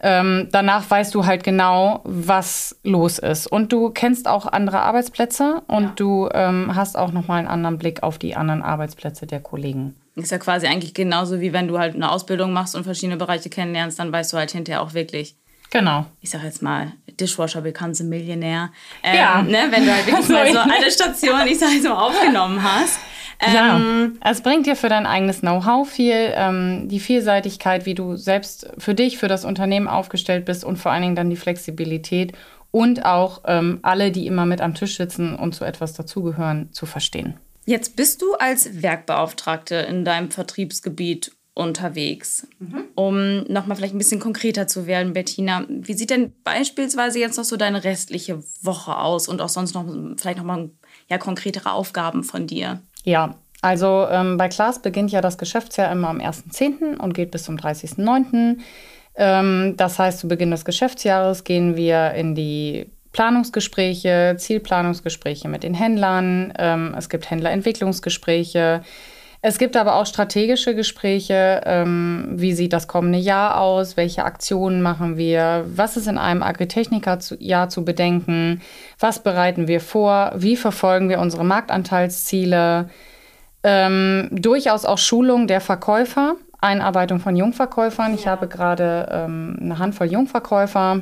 Ähm, 0.00 0.46
danach 0.52 0.88
weißt 0.88 1.12
du 1.12 1.26
halt 1.26 1.42
genau, 1.42 2.02
was 2.04 2.78
los 2.84 3.18
ist. 3.18 3.48
Und 3.48 3.72
du 3.72 3.90
kennst 3.90 4.28
auch 4.28 4.46
andere 4.46 4.78
Arbeitsplätze 4.78 5.62
und 5.66 5.82
ja. 5.82 5.92
du 5.96 6.28
ähm, 6.32 6.76
hast 6.76 6.96
auch 6.96 7.10
nochmal 7.10 7.40
einen 7.40 7.48
anderen 7.48 7.78
Blick 7.78 8.04
auf 8.04 8.16
die 8.18 8.36
anderen 8.36 8.62
Arbeitsplätze 8.62 9.26
der 9.26 9.40
Kollegen. 9.40 9.96
Ist 10.18 10.32
ja 10.32 10.38
quasi 10.38 10.66
eigentlich 10.66 10.94
genauso 10.94 11.40
wie 11.40 11.52
wenn 11.52 11.68
du 11.68 11.78
halt 11.78 11.94
eine 11.94 12.10
Ausbildung 12.10 12.52
machst 12.52 12.74
und 12.74 12.84
verschiedene 12.84 13.16
Bereiche 13.16 13.50
kennenlernst, 13.50 13.98
dann 13.98 14.12
weißt 14.12 14.32
du 14.32 14.36
halt 14.36 14.50
hinterher 14.50 14.82
auch 14.82 14.94
wirklich. 14.94 15.36
Genau. 15.70 16.06
Ich 16.20 16.30
sag 16.30 16.42
jetzt 16.44 16.62
mal, 16.62 16.92
Dishwasher 17.20 17.60
becomes 17.60 18.00
a 18.00 18.04
Millionaire. 18.04 18.70
Ähm, 19.02 19.16
ja. 19.16 19.42
Ne, 19.42 19.66
wenn 19.70 19.84
du 19.84 19.92
halt 19.92 20.06
wirklich 20.06 20.28
mal 20.30 20.52
so 20.52 20.58
eine 20.58 20.90
Station, 20.90 21.46
ich 21.46 21.58
sag 21.58 21.72
jetzt 21.72 21.84
mal, 21.84 21.92
aufgenommen 21.96 22.62
hast. 22.62 22.98
Ähm, 23.40 24.18
ja, 24.24 24.30
es 24.32 24.40
bringt 24.40 24.66
dir 24.66 24.74
für 24.74 24.88
dein 24.88 25.06
eigenes 25.06 25.42
Know-how 25.42 25.88
viel, 25.88 26.32
ähm, 26.34 26.88
die 26.88 26.98
Vielseitigkeit, 26.98 27.86
wie 27.86 27.94
du 27.94 28.16
selbst 28.16 28.68
für 28.78 28.96
dich, 28.96 29.16
für 29.18 29.28
das 29.28 29.44
Unternehmen 29.44 29.86
aufgestellt 29.86 30.44
bist 30.44 30.64
und 30.64 30.76
vor 30.76 30.90
allen 30.90 31.02
Dingen 31.02 31.14
dann 31.14 31.30
die 31.30 31.36
Flexibilität 31.36 32.32
und 32.72 33.04
auch 33.04 33.42
ähm, 33.46 33.78
alle, 33.82 34.10
die 34.10 34.26
immer 34.26 34.44
mit 34.44 34.60
am 34.60 34.74
Tisch 34.74 34.96
sitzen 34.96 35.36
und 35.36 35.54
zu 35.54 35.64
etwas 35.64 35.92
dazugehören, 35.92 36.72
zu 36.72 36.84
verstehen. 36.84 37.38
Jetzt 37.68 37.96
bist 37.96 38.22
du 38.22 38.32
als 38.32 38.80
Werkbeauftragte 38.82 39.74
in 39.74 40.02
deinem 40.02 40.30
Vertriebsgebiet 40.30 41.32
unterwegs. 41.52 42.46
Mhm. 42.60 42.84
Um 42.94 43.42
nochmal 43.42 43.76
vielleicht 43.76 43.94
ein 43.94 43.98
bisschen 43.98 44.20
konkreter 44.20 44.66
zu 44.66 44.86
werden, 44.86 45.12
Bettina, 45.12 45.66
wie 45.68 45.92
sieht 45.92 46.08
denn 46.08 46.32
beispielsweise 46.44 47.18
jetzt 47.18 47.36
noch 47.36 47.44
so 47.44 47.58
deine 47.58 47.84
restliche 47.84 48.42
Woche 48.62 48.96
aus 48.96 49.28
und 49.28 49.42
auch 49.42 49.50
sonst 49.50 49.74
noch 49.74 49.84
vielleicht 50.16 50.38
nochmal 50.38 50.70
ja, 51.10 51.18
konkretere 51.18 51.72
Aufgaben 51.72 52.24
von 52.24 52.46
dir? 52.46 52.80
Ja, 53.04 53.34
also 53.60 54.06
ähm, 54.08 54.38
bei 54.38 54.48
Klaas 54.48 54.80
beginnt 54.80 55.12
ja 55.12 55.20
das 55.20 55.36
Geschäftsjahr 55.36 55.92
immer 55.92 56.08
am 56.08 56.20
1.10. 56.20 56.96
und 56.96 57.12
geht 57.12 57.32
bis 57.32 57.42
zum 57.42 57.56
30.09. 57.56 58.60
Ähm, 59.16 59.74
das 59.76 59.98
heißt, 59.98 60.20
zu 60.20 60.28
Beginn 60.28 60.52
des 60.52 60.64
Geschäftsjahres 60.64 61.44
gehen 61.44 61.76
wir 61.76 62.12
in 62.12 62.34
die 62.34 62.86
Planungsgespräche, 63.18 64.36
Zielplanungsgespräche 64.38 65.48
mit 65.48 65.64
den 65.64 65.74
Händlern. 65.74 66.52
Ähm, 66.56 66.94
es 66.96 67.08
gibt 67.08 67.28
Händlerentwicklungsgespräche. 67.28 68.82
Es 69.42 69.58
gibt 69.58 69.76
aber 69.76 69.96
auch 69.96 70.06
strategische 70.06 70.76
Gespräche. 70.76 71.62
Ähm, 71.64 72.28
wie 72.36 72.52
sieht 72.52 72.72
das 72.72 72.86
kommende 72.86 73.18
Jahr 73.18 73.60
aus? 73.60 73.96
Welche 73.96 74.24
Aktionen 74.24 74.82
machen 74.82 75.16
wir? 75.16 75.64
Was 75.66 75.96
ist 75.96 76.06
in 76.06 76.16
einem 76.16 76.44
Agritechniker-Jahr 76.44 77.68
zu 77.68 77.84
bedenken? 77.84 78.62
Was 79.00 79.20
bereiten 79.20 79.66
wir 79.66 79.80
vor? 79.80 80.30
Wie 80.36 80.54
verfolgen 80.54 81.08
wir 81.08 81.18
unsere 81.18 81.44
Marktanteilsziele? 81.44 82.88
Ähm, 83.64 84.28
durchaus 84.30 84.84
auch 84.84 84.98
Schulung 84.98 85.48
der 85.48 85.60
Verkäufer, 85.60 86.36
Einarbeitung 86.60 87.18
von 87.18 87.34
Jungverkäufern. 87.34 88.14
Ich 88.14 88.28
habe 88.28 88.46
gerade 88.46 89.08
ähm, 89.10 89.56
eine 89.60 89.80
Handvoll 89.80 90.06
Jungverkäufer, 90.06 91.00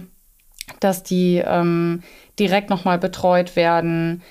dass 0.80 1.02
die 1.02 1.42
ähm, 1.44 2.02
direkt 2.38 2.70
nochmal 2.70 2.98
betreut 2.98 3.56
werden. 3.56 4.22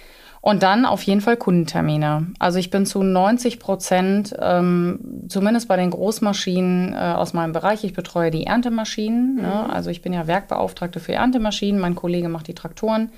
Und 0.41 0.61
dann 0.61 0.85
auf 0.85 1.01
jeden 1.01 1.21
Fall 1.21 1.37
Kundentermine. 1.37 2.27
Also 2.37 2.59
ich 2.59 2.69
bin 2.69 2.85
zu 2.85 3.01
90 3.01 3.59
Prozent, 3.59 4.35
ähm, 4.39 5.25
zumindest 5.27 5.67
bei 5.67 5.75
den 5.75 5.89
Großmaschinen 5.89 6.93
äh, 6.93 6.97
aus 6.97 7.33
meinem 7.33 7.51
Bereich, 7.51 7.83
ich 7.83 7.93
betreue 7.93 8.29
die 8.29 8.45
Erntemaschinen. 8.45 9.37
Ne? 9.37 9.41
Mhm. 9.41 9.47
Ne? 9.47 9.73
Also 9.73 9.89
ich 9.89 10.03
bin 10.03 10.13
ja 10.13 10.27
Werkbeauftragte 10.27 10.99
für 10.99 11.13
Erntemaschinen, 11.13 11.81
mein 11.81 11.95
Kollege 11.95 12.29
macht 12.29 12.47
die 12.47 12.53
Traktoren. 12.53 13.11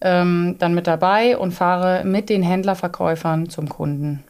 Ähm, 0.00 0.56
dann 0.58 0.74
mit 0.74 0.86
dabei 0.86 1.36
und 1.36 1.52
fahre 1.52 2.02
mit 2.04 2.30
den 2.30 2.42
Händlerverkäufern 2.42 3.50
zum 3.50 3.68
Kunden. 3.68 4.24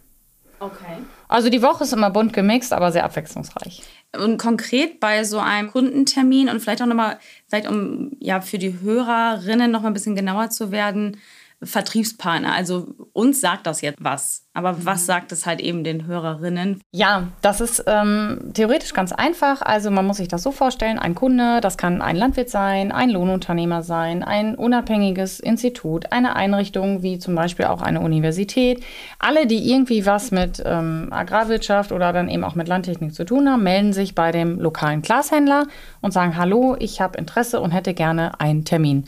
Okay. 0.59 0.99
Also 1.29 1.51
die 1.51 1.63
Woche 1.63 1.85
ist 1.85 1.93
immer 1.93 2.11
bunt 2.11 2.33
gemixt, 2.33 2.73
aber 2.73 2.91
sehr 2.91 3.05
abwechslungsreich. 3.05 3.83
Und 4.23 4.39
konkret 4.39 5.01
bei 5.01 5.25
so 5.25 5.39
einem 5.39 5.71
Kundentermin 5.71 6.49
und 6.49 6.61
vielleicht 6.61 6.83
auch 6.83 6.87
nochmal, 6.87 7.19
vielleicht 7.49 7.69
um 7.69 8.13
ja 8.21 8.41
für 8.41 8.59
die 8.59 8.81
Hörerinnen 8.81 9.71
noch 9.71 9.83
mal 9.83 9.89
ein 9.89 9.95
bisschen 9.95 10.17
genauer 10.17 10.51
zu 10.51 10.71
werden, 10.71 11.19
Vertriebspartner. 11.65 12.53
Also 12.53 12.95
uns 13.13 13.41
sagt 13.41 13.67
das 13.67 13.81
jetzt 13.81 13.99
was. 14.01 14.45
Aber 14.57 14.85
was 14.85 15.03
mhm. 15.03 15.07
sagt 15.07 15.33
es 15.33 15.47
halt 15.47 15.61
eben 15.61 15.83
den 15.83 16.07
Hörerinnen? 16.07 16.81
Ja, 16.93 17.29
das 17.43 17.61
ist 17.61 17.83
ähm, 17.89 18.53
theoretisch 18.55 18.95
ganz 18.95 19.13
einfach. 19.13 19.63
Also 19.63 19.91
man 19.91 20.07
muss 20.07 20.19
sich 20.19 20.29
das 20.29 20.45
so 20.45 20.53
vorstellen, 20.53 21.01
ein 21.01 21.17
Kunde, 21.17 21.61
das 21.61 21.77
kann 21.77 22.01
ein 22.01 22.15
Landwirt 22.15 22.51
sein, 22.51 22.93
ein 22.93 23.11
Lohnunternehmer 23.11 23.83
sein, 23.83 24.23
ein 24.23 24.55
unabhängiges 24.55 25.41
Institut, 25.41 26.13
eine 26.13 26.37
Einrichtung 26.37 27.03
wie 27.03 27.19
zum 27.19 27.35
Beispiel 27.35 27.67
auch 27.67 27.83
eine 27.83 28.01
Universität. 28.01 28.85
Alle, 29.19 29.49
die 29.49 29.71
irgendwie 29.71 30.07
was 30.07 30.31
mit 30.31 30.63
ähm, 30.65 31.09
Agrarwirtschaft 31.11 31.91
oder 31.91 32.13
dann 32.13 32.29
eben 32.29 32.45
auch 32.45 32.55
mit 32.55 32.69
Landtechnik 32.69 33.13
zu 33.13 33.25
tun 33.25 33.49
haben, 33.49 33.65
melden 33.65 33.93
sich 33.93 34.15
bei 34.15 34.31
dem 34.31 34.61
lokalen 34.61 35.03
Glashändler 35.03 35.67
und 36.01 36.13
sagen, 36.13 36.37
hallo, 36.37 36.77
ich 36.79 37.01
habe 37.01 37.19
Interesse 37.19 37.61
und 37.61 37.73
hätte 37.73 37.93
gerne 37.93 38.39
einen 38.39 38.65
Termin 38.65 39.05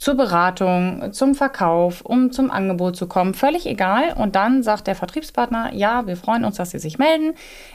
zur 0.00 0.14
Beratung, 0.14 1.12
zum 1.12 1.34
Verkauf, 1.34 2.00
um 2.00 2.32
zum 2.32 2.50
Angebot 2.50 2.96
zu 2.96 3.06
kommen, 3.06 3.34
völlig 3.34 3.66
egal. 3.66 4.14
Und 4.16 4.34
dann 4.34 4.62
sagt 4.62 4.86
der 4.86 4.94
Vertriebspartner, 4.94 5.74
ja, 5.74 6.06
wir 6.06 6.16
freuen 6.16 6.44
uns, 6.44 6.56
dass 6.56 6.70
Sie 6.70 6.78
sich 6.78 6.98
melden. 6.98 7.34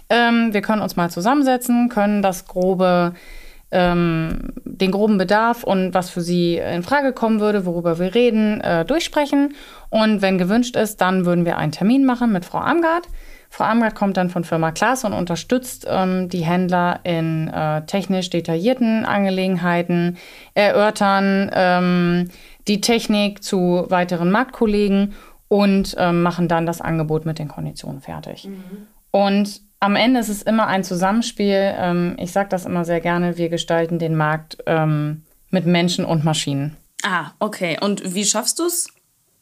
Ähm, 0.09 0.51
wir 0.51 0.63
können 0.63 0.81
uns 0.81 0.95
mal 0.95 1.11
zusammensetzen, 1.11 1.87
können 1.87 2.23
das 2.23 2.47
grobe, 2.47 3.13
ähm, 3.69 4.53
den 4.63 4.89
groben 4.89 5.19
Bedarf 5.19 5.63
und 5.63 5.93
was 5.93 6.09
für 6.09 6.21
Sie 6.21 6.57
in 6.57 6.81
Frage 6.81 7.13
kommen 7.13 7.39
würde, 7.39 7.67
worüber 7.67 7.99
wir 7.99 8.15
reden, 8.15 8.59
äh, 8.61 8.85
durchsprechen. 8.85 9.53
Und 9.91 10.23
wenn 10.23 10.39
gewünscht 10.39 10.75
ist, 10.75 11.01
dann 11.01 11.27
würden 11.27 11.45
wir 11.45 11.59
einen 11.59 11.73
Termin 11.73 12.05
machen 12.05 12.31
mit 12.31 12.43
Frau 12.43 12.57
Amgard. 12.57 13.07
Frau 13.55 13.63
Amgard 13.63 13.95
kommt 13.95 14.17
dann 14.17 14.29
von 14.29 14.43
Firma 14.43 14.73
Klaas 14.73 15.05
und 15.05 15.13
unterstützt 15.13 15.87
ähm, 15.89 16.27
die 16.27 16.43
Händler 16.43 16.99
in 17.03 17.47
äh, 17.47 17.85
technisch 17.85 18.29
detaillierten 18.29 19.05
Angelegenheiten, 19.05 20.17
erörtern 20.55 21.49
ähm, 21.53 22.29
die 22.67 22.81
Technik 22.81 23.45
zu 23.45 23.85
weiteren 23.87 24.29
Marktkollegen 24.29 25.13
und 25.47 25.95
ähm, 25.97 26.21
machen 26.21 26.49
dann 26.49 26.65
das 26.65 26.81
Angebot 26.81 27.25
mit 27.25 27.39
den 27.39 27.47
Konditionen 27.47 28.01
fertig. 28.01 28.43
Mhm. 28.43 28.87
Und 29.11 29.61
am 29.79 29.95
Ende 29.95 30.19
ist 30.19 30.27
es 30.27 30.41
immer 30.41 30.67
ein 30.67 30.83
Zusammenspiel. 30.83 31.75
Ähm, 31.77 32.17
ich 32.19 32.33
sage 32.33 32.49
das 32.49 32.65
immer 32.65 32.83
sehr 32.83 32.99
gerne, 32.99 33.37
wir 33.37 33.47
gestalten 33.47 33.99
den 33.99 34.17
Markt 34.17 34.57
ähm, 34.65 35.23
mit 35.49 35.65
Menschen 35.65 36.03
und 36.03 36.25
Maschinen. 36.25 36.75
Ah, 37.03 37.31
okay. 37.39 37.77
Und 37.79 38.15
wie 38.15 38.25
schaffst 38.25 38.59
du 38.59 38.65
es, 38.65 38.89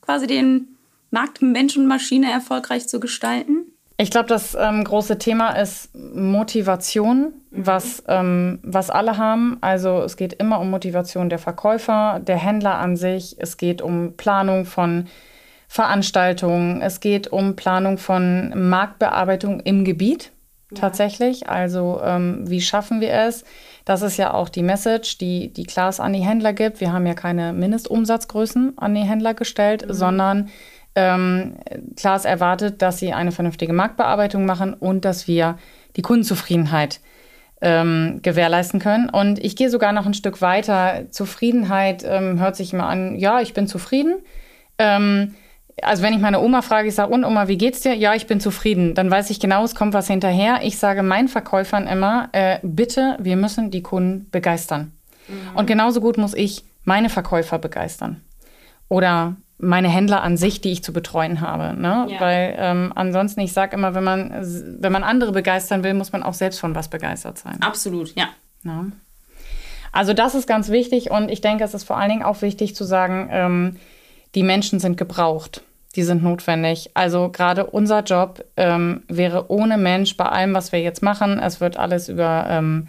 quasi 0.01 0.27
den 0.27 0.67
Markt 1.10 1.41
Mensch 1.41 1.75
und 1.77 1.88
Maschine 1.88 2.32
erfolgreich 2.32 2.88
zu 2.88 3.00
gestalten? 3.00 3.73
Ich 3.98 4.10
glaube, 4.10 4.28
das 4.28 4.56
ähm, 4.60 4.84
große 4.84 5.18
Thema 5.20 5.52
ist 5.52 5.94
Motivation, 5.96 7.34
mhm. 7.52 7.68
was, 7.68 8.04
ähm, 8.08 8.60
was 8.64 8.90
alle 8.90 9.18
haben. 9.18 9.58
Also 9.62 10.02
es 10.02 10.18
geht 10.18 10.34
immer 10.34 10.60
um 10.60 10.70
Motivation 10.70 11.30
der 11.30 11.40
Verkäufer, 11.40 12.20
der 12.20 12.38
Händler 12.38 12.78
an 12.80 12.96
sich. 12.96 13.36
Es 13.40 13.58
geht 13.58 13.82
um 13.82 14.18
Planung 14.18 14.66
von 14.66 15.08
Veranstaltungen. 15.68 16.82
Es 16.82 17.00
geht 17.00 17.28
um 17.28 17.56
Planung 17.56 17.98
von 17.98 18.70
Marktbearbeitung 18.70 19.60
im 19.62 19.86
Gebiet 19.86 20.32
ja. 20.72 20.82
tatsächlich. 20.82 21.50
Also 21.50 22.02
ähm, 22.04 22.50
wie 22.50 22.62
schaffen 22.62 23.00
wir 23.00 23.14
es? 23.14 23.44
Das 23.86 24.02
ist 24.02 24.18
ja 24.18 24.34
auch 24.34 24.50
die 24.50 24.64
Message, 24.64 25.18
die, 25.18 25.52
die 25.52 25.66
Klaas 25.66 26.00
an 26.00 26.14
die 26.14 26.20
Händler 26.20 26.54
gibt. 26.54 26.80
Wir 26.80 26.94
haben 26.94 27.06
ja 27.06 27.14
keine 27.14 27.54
Mindestumsatzgrößen 27.54 28.78
an 28.78 28.96
die 28.96 29.02
Händler 29.02 29.34
gestellt, 29.34 29.88
mhm. 29.88 29.94
sondern 29.94 30.50
ähm, 30.96 31.56
Klaas 31.96 32.26
erwartet, 32.26 32.82
dass 32.82 33.00
sie 33.00 33.14
eine 33.14 33.32
vernünftige 33.32 33.74
Marktbearbeitung 33.74 34.46
machen 34.46 34.74
und 34.74 35.06
dass 35.06 35.28
wir 35.28 35.58
die 35.96 36.02
Kundenzufriedenheit 36.02 37.00
ähm, 37.62 38.20
gewährleisten 38.22 38.80
können. 38.80 39.10
Und 39.10 39.40
ich 39.40 39.56
gehe 39.56 39.70
sogar 39.70 39.94
noch 39.94 40.06
ein 40.06 40.14
Stück 40.14 40.42
weiter. 40.42 41.06
Zufriedenheit 41.10 42.04
ähm, 42.06 42.40
hört 42.40 42.56
sich 42.56 42.74
immer 42.74 42.88
an, 42.88 43.16
ja, 43.18 43.42
ich 43.42 43.54
bin 43.54 43.68
zufrieden. 43.68 44.16
Ähm, 44.78 45.36
also 45.82 46.04
wenn 46.04 46.14
ich 46.14 46.20
meine 46.20 46.40
Oma 46.40 46.62
frage, 46.62 46.90
ich 46.90 46.96
sage, 46.96 47.12
und 47.12 47.24
Oma, 47.24 47.48
wie 47.48 47.58
geht's 47.58 47.82
dir? 47.82 47.96
Ja, 47.96 48.14
ich 48.14 48.28
bin 48.28 48.40
zufrieden. 48.40 48.94
Dann 48.94 49.10
weiß 49.10 49.30
ich 49.30 49.40
genau, 49.40 49.64
es 49.64 49.76
kommt 49.76 49.94
was 49.94 50.08
hinterher. 50.08 50.60
Ich 50.64 50.78
sage 50.78 51.04
meinen 51.04 51.28
Verkäufern 51.28 51.88
immer, 51.88 52.30
äh, 52.34 52.60
bitte, 52.62 53.18
wir 53.20 53.38
müssen 53.38 53.72
die 53.72 53.82
Kunden 53.82 54.30
begeistern. 54.30 54.92
Mhm. 55.28 55.56
Und 55.58 55.66
genauso 55.66 56.02
gut 56.02 56.18
muss 56.18 56.34
ich 56.34 56.64
meine 56.84 57.10
Verkäufer 57.10 57.60
begeistern. 57.60 58.22
Oder 58.90 59.38
meine 59.63 59.89
Händler 59.89 60.22
an 60.22 60.38
sich, 60.38 60.62
die 60.62 60.72
ich 60.72 60.84
zu 60.84 60.93
betreuen 60.93 61.41
habe. 61.41 61.79
Ne? 61.79 62.08
Ja. 62.10 62.20
Weil 62.20 62.55
ähm, 62.58 62.91
ansonsten, 62.96 63.41
ich 63.41 63.53
sage 63.53 63.75
immer, 63.75 63.96
wenn 63.96 64.03
man, 64.03 64.32
wenn 64.79 64.91
man 64.91 65.03
andere 65.03 65.32
begeistern 65.32 65.84
will, 65.84 65.93
muss 65.93 66.12
man 66.12 66.24
auch 66.24 66.34
selbst 66.34 66.60
von 66.60 66.75
was 66.75 66.89
begeistert 66.89 67.38
sein. 67.38 67.62
Absolut, 67.62 68.15
ja. 68.15 68.27
ja. 68.63 68.86
Also 69.91 70.13
das 70.13 70.36
ist 70.36 70.48
ganz 70.48 70.70
wichtig 70.70 71.12
und 71.12 71.29
ich 71.29 71.41
denke, 71.41 71.63
es 71.63 71.74
ist 71.74 71.84
vor 71.84 71.98
allen 71.98 72.10
Dingen 72.10 72.24
auch 72.24 72.41
wichtig 72.41 72.75
zu 72.75 72.84
sagen, 72.84 73.29
ähm, 73.32 73.77
die 74.36 74.43
Menschen 74.43 74.79
sind 74.79 74.98
gebraucht. 74.98 75.63
Die 75.96 76.03
sind 76.03 76.24
notwendig. 76.24 76.89
Also 76.96 77.29
gerade 77.29 77.67
unser 77.67 78.01
Job 78.01 78.43
ähm, 78.58 79.03
wäre 79.08 79.51
ohne 79.51 79.77
Mensch 79.77 80.17
bei 80.17 80.25
allem, 80.25 80.55
was 80.55 80.72
wir 80.72 80.82
jetzt 80.82 81.03
machen. 81.03 81.38
Es 81.38 81.62
wird 81.62 81.77
alles 81.77 82.10
über 82.10 82.48
ähm, 82.50 82.88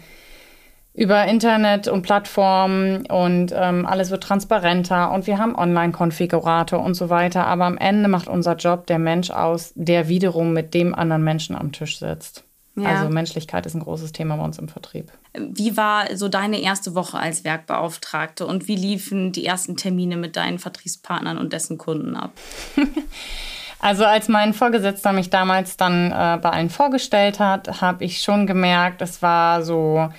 über 0.95 1.25
Internet 1.25 1.89
und 1.89 2.03
Plattformen 2.03 3.05
und 3.07 3.53
ähm, 3.53 3.85
alles 3.85 4.11
wird 4.11 4.23
transparenter 4.23 5.11
und 5.11 5.27
wir 5.27 5.37
haben 5.37 5.55
Online-Konfigurator 5.55 6.79
und 6.79 6.93
so 6.93 7.09
weiter. 7.09 7.45
Aber 7.47 7.65
am 7.65 7.77
Ende 7.77 8.07
macht 8.07 8.29
unser 8.29 8.55
Job 8.55 8.87
der 8.87 8.99
Mensch 8.99 9.29
aus, 9.29 9.73
der 9.75 10.07
wiederum 10.07 10.53
mit 10.53 10.73
dem 10.73 10.95
anderen 10.95 11.23
Menschen 11.23 11.55
am 11.55 11.73
Tisch 11.73 11.99
sitzt. 11.99 12.45
Ja. 12.77 12.89
Also 12.89 13.09
Menschlichkeit 13.09 13.65
ist 13.65 13.73
ein 13.73 13.81
großes 13.81 14.11
Thema 14.11 14.37
bei 14.37 14.43
uns 14.43 14.57
im 14.57 14.67
Vertrieb. 14.67 15.11
Wie 15.37 15.77
war 15.77 16.15
so 16.15 16.27
deine 16.27 16.61
erste 16.61 16.93
Woche 16.95 17.17
als 17.17 17.43
Werkbeauftragte 17.43 18.45
und 18.45 18.67
wie 18.67 18.75
liefen 18.75 19.31
die 19.31 19.45
ersten 19.45 19.77
Termine 19.77 20.17
mit 20.17 20.35
deinen 20.35 20.59
Vertriebspartnern 20.59 21.37
und 21.37 21.51
dessen 21.51 21.77
Kunden 21.77 22.15
ab? 22.15 22.31
Also 23.77 24.03
als 24.05 24.29
mein 24.29 24.55
Vorgesetzter 24.55 25.11
mich 25.11 25.29
damals 25.29 25.77
dann 25.77 26.07
äh, 26.07 26.39
bei 26.41 26.49
allen 26.49 26.71
vorgestellt 26.71 27.39
hat, 27.39 27.81
habe 27.81 28.03
ich 28.03 28.21
schon 28.21 28.47
gemerkt, 28.47 29.01
es 29.03 29.21
war 29.21 29.61
so 29.63 30.09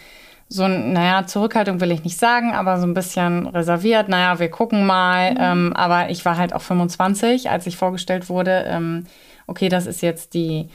so, 0.49 0.69
naja, 0.69 1.27
Zurückhaltung 1.27 1.81
will 1.81 1.91
ich 1.91 2.05
nicht 2.05 2.19
sagen, 2.19 2.53
aber 2.53 2.79
so 2.79 2.87
ein 2.87 2.95
bisschen 2.95 3.47
reserviert. 3.49 4.09
Naja, 4.09 4.39
wir 4.39 4.49
gucken 4.49 4.87
mal. 4.87 5.33
Mhm. 5.33 5.39
Ähm, 5.41 5.73
aber 5.75 6.11
ich 6.11 6.25
war 6.25 6.37
halt 6.37 6.53
auch 6.53 6.63
25, 6.63 7.51
als 7.51 7.67
ich 7.67 7.77
vorgestellt 7.77 8.29
wurde. 8.29 8.65
Ähm, 8.69 9.07
okay, 9.47 9.69
das 9.69 9.87
ist 9.87 10.03
jetzt 10.03 10.35
die 10.35 10.69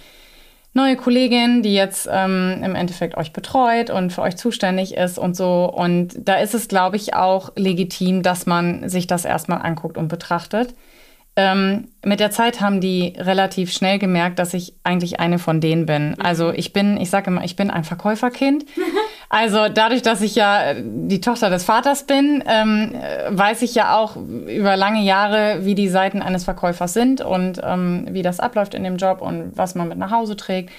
neue 0.73 0.95
Kollegin, 0.95 1.63
die 1.63 1.73
jetzt 1.73 2.07
ähm, 2.11 2.61
im 2.63 2.75
Endeffekt 2.75 3.17
euch 3.17 3.33
betreut 3.33 3.89
und 3.89 4.11
für 4.11 4.21
euch 4.21 4.37
zuständig 4.37 4.95
ist 4.95 5.17
und 5.17 5.35
so. 5.35 5.65
Und 5.65 6.15
da 6.17 6.35
ist 6.35 6.53
es, 6.53 6.67
glaube 6.67 6.97
ich, 6.97 7.13
auch 7.13 7.51
legitim, 7.55 8.23
dass 8.23 8.45
man 8.45 8.89
sich 8.89 9.07
das 9.07 9.25
erstmal 9.25 9.61
anguckt 9.61 9.97
und 9.97 10.09
betrachtet. 10.09 10.73
Ähm, 11.37 11.87
mit 12.03 12.19
der 12.19 12.31
Zeit 12.31 12.59
haben 12.59 12.81
die 12.81 13.13
relativ 13.17 13.71
schnell 13.71 13.99
gemerkt, 13.99 14.37
dass 14.37 14.53
ich 14.53 14.73
eigentlich 14.83 15.21
eine 15.21 15.39
von 15.39 15.61
denen 15.61 15.85
bin. 15.85 16.09
Mhm. 16.09 16.15
Also 16.21 16.51
ich 16.51 16.73
bin, 16.73 16.97
ich 16.97 17.09
sage 17.09 17.31
immer, 17.31 17.43
ich 17.43 17.55
bin 17.55 17.71
ein 17.71 17.85
Verkäuferkind. 17.85 18.65
Also 19.33 19.69
dadurch, 19.69 20.01
dass 20.01 20.19
ich 20.19 20.35
ja 20.35 20.73
die 20.73 21.21
Tochter 21.21 21.49
des 21.49 21.63
Vaters 21.63 22.03
bin, 22.03 22.43
ähm, 22.45 22.93
weiß 23.29 23.61
ich 23.61 23.73
ja 23.73 23.95
auch 23.95 24.17
über 24.17 24.75
lange 24.75 25.03
Jahre, 25.03 25.63
wie 25.63 25.73
die 25.73 25.87
Seiten 25.87 26.21
eines 26.21 26.43
Verkäufers 26.43 26.91
sind 26.91 27.21
und 27.21 27.61
ähm, 27.63 28.07
wie 28.11 28.23
das 28.23 28.41
abläuft 28.41 28.73
in 28.73 28.83
dem 28.83 28.97
Job 28.97 29.21
und 29.21 29.53
was 29.55 29.73
man 29.73 29.87
mit 29.87 29.97
nach 29.97 30.11
Hause 30.11 30.35
trägt. 30.35 30.69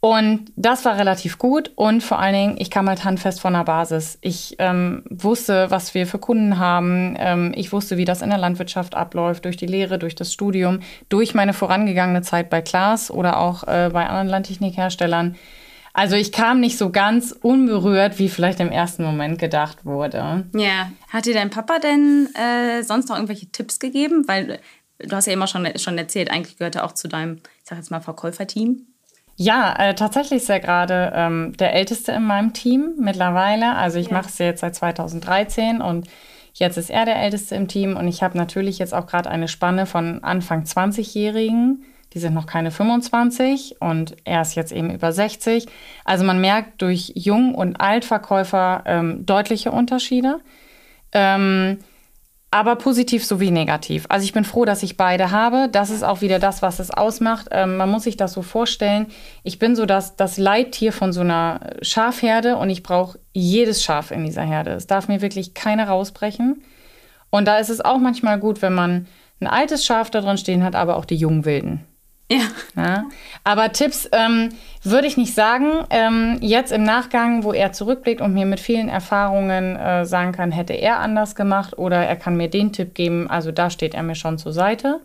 Und 0.00 0.46
das 0.56 0.84
war 0.84 0.98
relativ 0.98 1.38
gut 1.38 1.70
und 1.76 2.02
vor 2.02 2.18
allen 2.18 2.34
Dingen, 2.34 2.56
ich 2.58 2.72
kam 2.72 2.88
halt 2.88 3.04
handfest 3.04 3.40
von 3.40 3.52
der 3.52 3.62
Basis. 3.62 4.18
Ich 4.22 4.56
ähm, 4.58 5.04
wusste, 5.08 5.70
was 5.70 5.94
wir 5.94 6.08
für 6.08 6.18
Kunden 6.18 6.58
haben. 6.58 7.14
Ähm, 7.16 7.52
ich 7.54 7.72
wusste, 7.72 7.96
wie 7.96 8.04
das 8.04 8.22
in 8.22 8.30
der 8.30 8.38
Landwirtschaft 8.40 8.96
abläuft, 8.96 9.44
durch 9.44 9.56
die 9.56 9.66
Lehre, 9.66 10.00
durch 10.00 10.16
das 10.16 10.32
Studium, 10.32 10.80
durch 11.08 11.32
meine 11.32 11.52
vorangegangene 11.52 12.22
Zeit 12.22 12.50
bei 12.50 12.60
Klaas 12.60 13.08
oder 13.08 13.38
auch 13.38 13.62
äh, 13.68 13.90
bei 13.92 14.04
anderen 14.06 14.26
Landtechnikherstellern. 14.26 15.36
Also 15.98 16.14
ich 16.14 16.30
kam 16.30 16.60
nicht 16.60 16.78
so 16.78 16.90
ganz 16.90 17.32
unberührt, 17.32 18.20
wie 18.20 18.28
vielleicht 18.28 18.60
im 18.60 18.70
ersten 18.70 19.02
Moment 19.02 19.40
gedacht 19.40 19.84
wurde. 19.84 20.44
Ja. 20.54 20.92
Hat 21.08 21.26
dir 21.26 21.34
dein 21.34 21.50
Papa 21.50 21.80
denn 21.80 22.28
äh, 22.36 22.84
sonst 22.84 23.08
noch 23.08 23.16
irgendwelche 23.16 23.50
Tipps 23.50 23.80
gegeben? 23.80 24.22
Weil 24.28 24.60
du 25.00 25.16
hast 25.16 25.26
ja 25.26 25.32
immer 25.32 25.48
schon, 25.48 25.68
schon 25.76 25.98
erzählt, 25.98 26.30
eigentlich 26.30 26.56
gehört 26.56 26.76
er 26.76 26.84
auch 26.84 26.92
zu 26.92 27.08
deinem 27.08 27.38
ich 27.38 27.64
sag 27.64 27.78
jetzt 27.78 27.90
mal, 27.90 28.00
Verkäuferteam? 28.00 28.86
Ja, 29.34 29.74
äh, 29.76 29.96
tatsächlich 29.96 30.42
ist 30.42 30.48
er 30.48 30.60
gerade 30.60 31.12
ähm, 31.16 31.54
der 31.58 31.74
Älteste 31.74 32.12
in 32.12 32.22
meinem 32.22 32.52
Team 32.52 32.94
mittlerweile. 33.00 33.74
Also 33.74 33.98
ich 33.98 34.06
ja. 34.06 34.12
mache 34.12 34.28
es 34.28 34.38
jetzt 34.38 34.60
seit 34.60 34.76
2013 34.76 35.80
und 35.80 36.06
jetzt 36.54 36.76
ist 36.76 36.90
er 36.90 37.06
der 37.06 37.20
Älteste 37.20 37.56
im 37.56 37.66
Team 37.66 37.96
und 37.96 38.06
ich 38.06 38.22
habe 38.22 38.38
natürlich 38.38 38.78
jetzt 38.78 38.94
auch 38.94 39.08
gerade 39.08 39.28
eine 39.28 39.48
Spanne 39.48 39.84
von 39.84 40.22
Anfang 40.22 40.62
20-Jährigen. 40.62 41.82
Die 42.14 42.18
sind 42.18 42.34
noch 42.34 42.46
keine 42.46 42.70
25 42.70 43.76
und 43.80 44.16
er 44.24 44.42
ist 44.42 44.54
jetzt 44.54 44.72
eben 44.72 44.90
über 44.90 45.12
60. 45.12 45.66
Also 46.04 46.24
man 46.24 46.40
merkt 46.40 46.80
durch 46.80 47.12
Jung- 47.14 47.54
und 47.54 47.80
Altverkäufer 47.80 48.82
ähm, 48.86 49.26
deutliche 49.26 49.70
Unterschiede. 49.70 50.40
Ähm, 51.12 51.78
aber 52.50 52.76
positiv 52.76 53.26
sowie 53.26 53.50
negativ. 53.50 54.06
Also 54.08 54.24
ich 54.24 54.32
bin 54.32 54.44
froh, 54.44 54.64
dass 54.64 54.82
ich 54.82 54.96
beide 54.96 55.30
habe. 55.30 55.68
Das 55.70 55.90
ist 55.90 56.02
auch 56.02 56.22
wieder 56.22 56.38
das, 56.38 56.62
was 56.62 56.78
es 56.78 56.90
ausmacht. 56.90 57.48
Ähm, 57.50 57.76
man 57.76 57.90
muss 57.90 58.04
sich 58.04 58.16
das 58.16 58.32
so 58.32 58.40
vorstellen. 58.40 59.06
Ich 59.42 59.58
bin 59.58 59.76
so 59.76 59.84
das, 59.84 60.16
das 60.16 60.38
Leittier 60.38 60.94
von 60.94 61.12
so 61.12 61.20
einer 61.20 61.60
Schafherde 61.82 62.56
und 62.56 62.70
ich 62.70 62.82
brauche 62.82 63.18
jedes 63.34 63.82
Schaf 63.82 64.10
in 64.10 64.24
dieser 64.24 64.42
Herde. 64.42 64.70
Es 64.70 64.86
darf 64.86 65.08
mir 65.08 65.20
wirklich 65.20 65.52
keiner 65.52 65.88
rausbrechen. 65.88 66.62
Und 67.28 67.44
da 67.46 67.58
ist 67.58 67.68
es 67.68 67.82
auch 67.82 67.98
manchmal 67.98 68.38
gut, 68.38 68.62
wenn 68.62 68.72
man 68.72 69.06
ein 69.40 69.46
altes 69.46 69.84
Schaf 69.84 70.10
da 70.10 70.22
drin 70.22 70.38
stehen 70.38 70.64
hat, 70.64 70.74
aber 70.74 70.96
auch 70.96 71.04
die 71.04 71.16
jungen 71.16 71.44
Wilden. 71.44 71.84
Ja. 72.30 72.42
ja. 72.76 73.04
Aber 73.44 73.72
Tipps 73.72 74.08
ähm, 74.12 74.50
würde 74.82 75.06
ich 75.06 75.16
nicht 75.16 75.34
sagen. 75.34 75.86
Ähm, 75.90 76.38
jetzt 76.40 76.72
im 76.72 76.82
Nachgang, 76.82 77.42
wo 77.44 77.52
er 77.52 77.72
zurückblickt 77.72 78.20
und 78.20 78.34
mir 78.34 78.46
mit 78.46 78.60
vielen 78.60 78.88
Erfahrungen 78.88 79.76
äh, 79.76 80.04
sagen 80.04 80.32
kann, 80.32 80.50
hätte 80.50 80.74
er 80.74 80.98
anders 80.98 81.34
gemacht 81.34 81.78
oder 81.78 82.04
er 82.04 82.16
kann 82.16 82.36
mir 82.36 82.48
den 82.48 82.72
Tipp 82.72 82.94
geben, 82.94 83.28
also 83.30 83.50
da 83.50 83.70
steht 83.70 83.94
er 83.94 84.02
mir 84.02 84.14
schon 84.14 84.38
zur 84.38 84.52
Seite. 84.52 85.00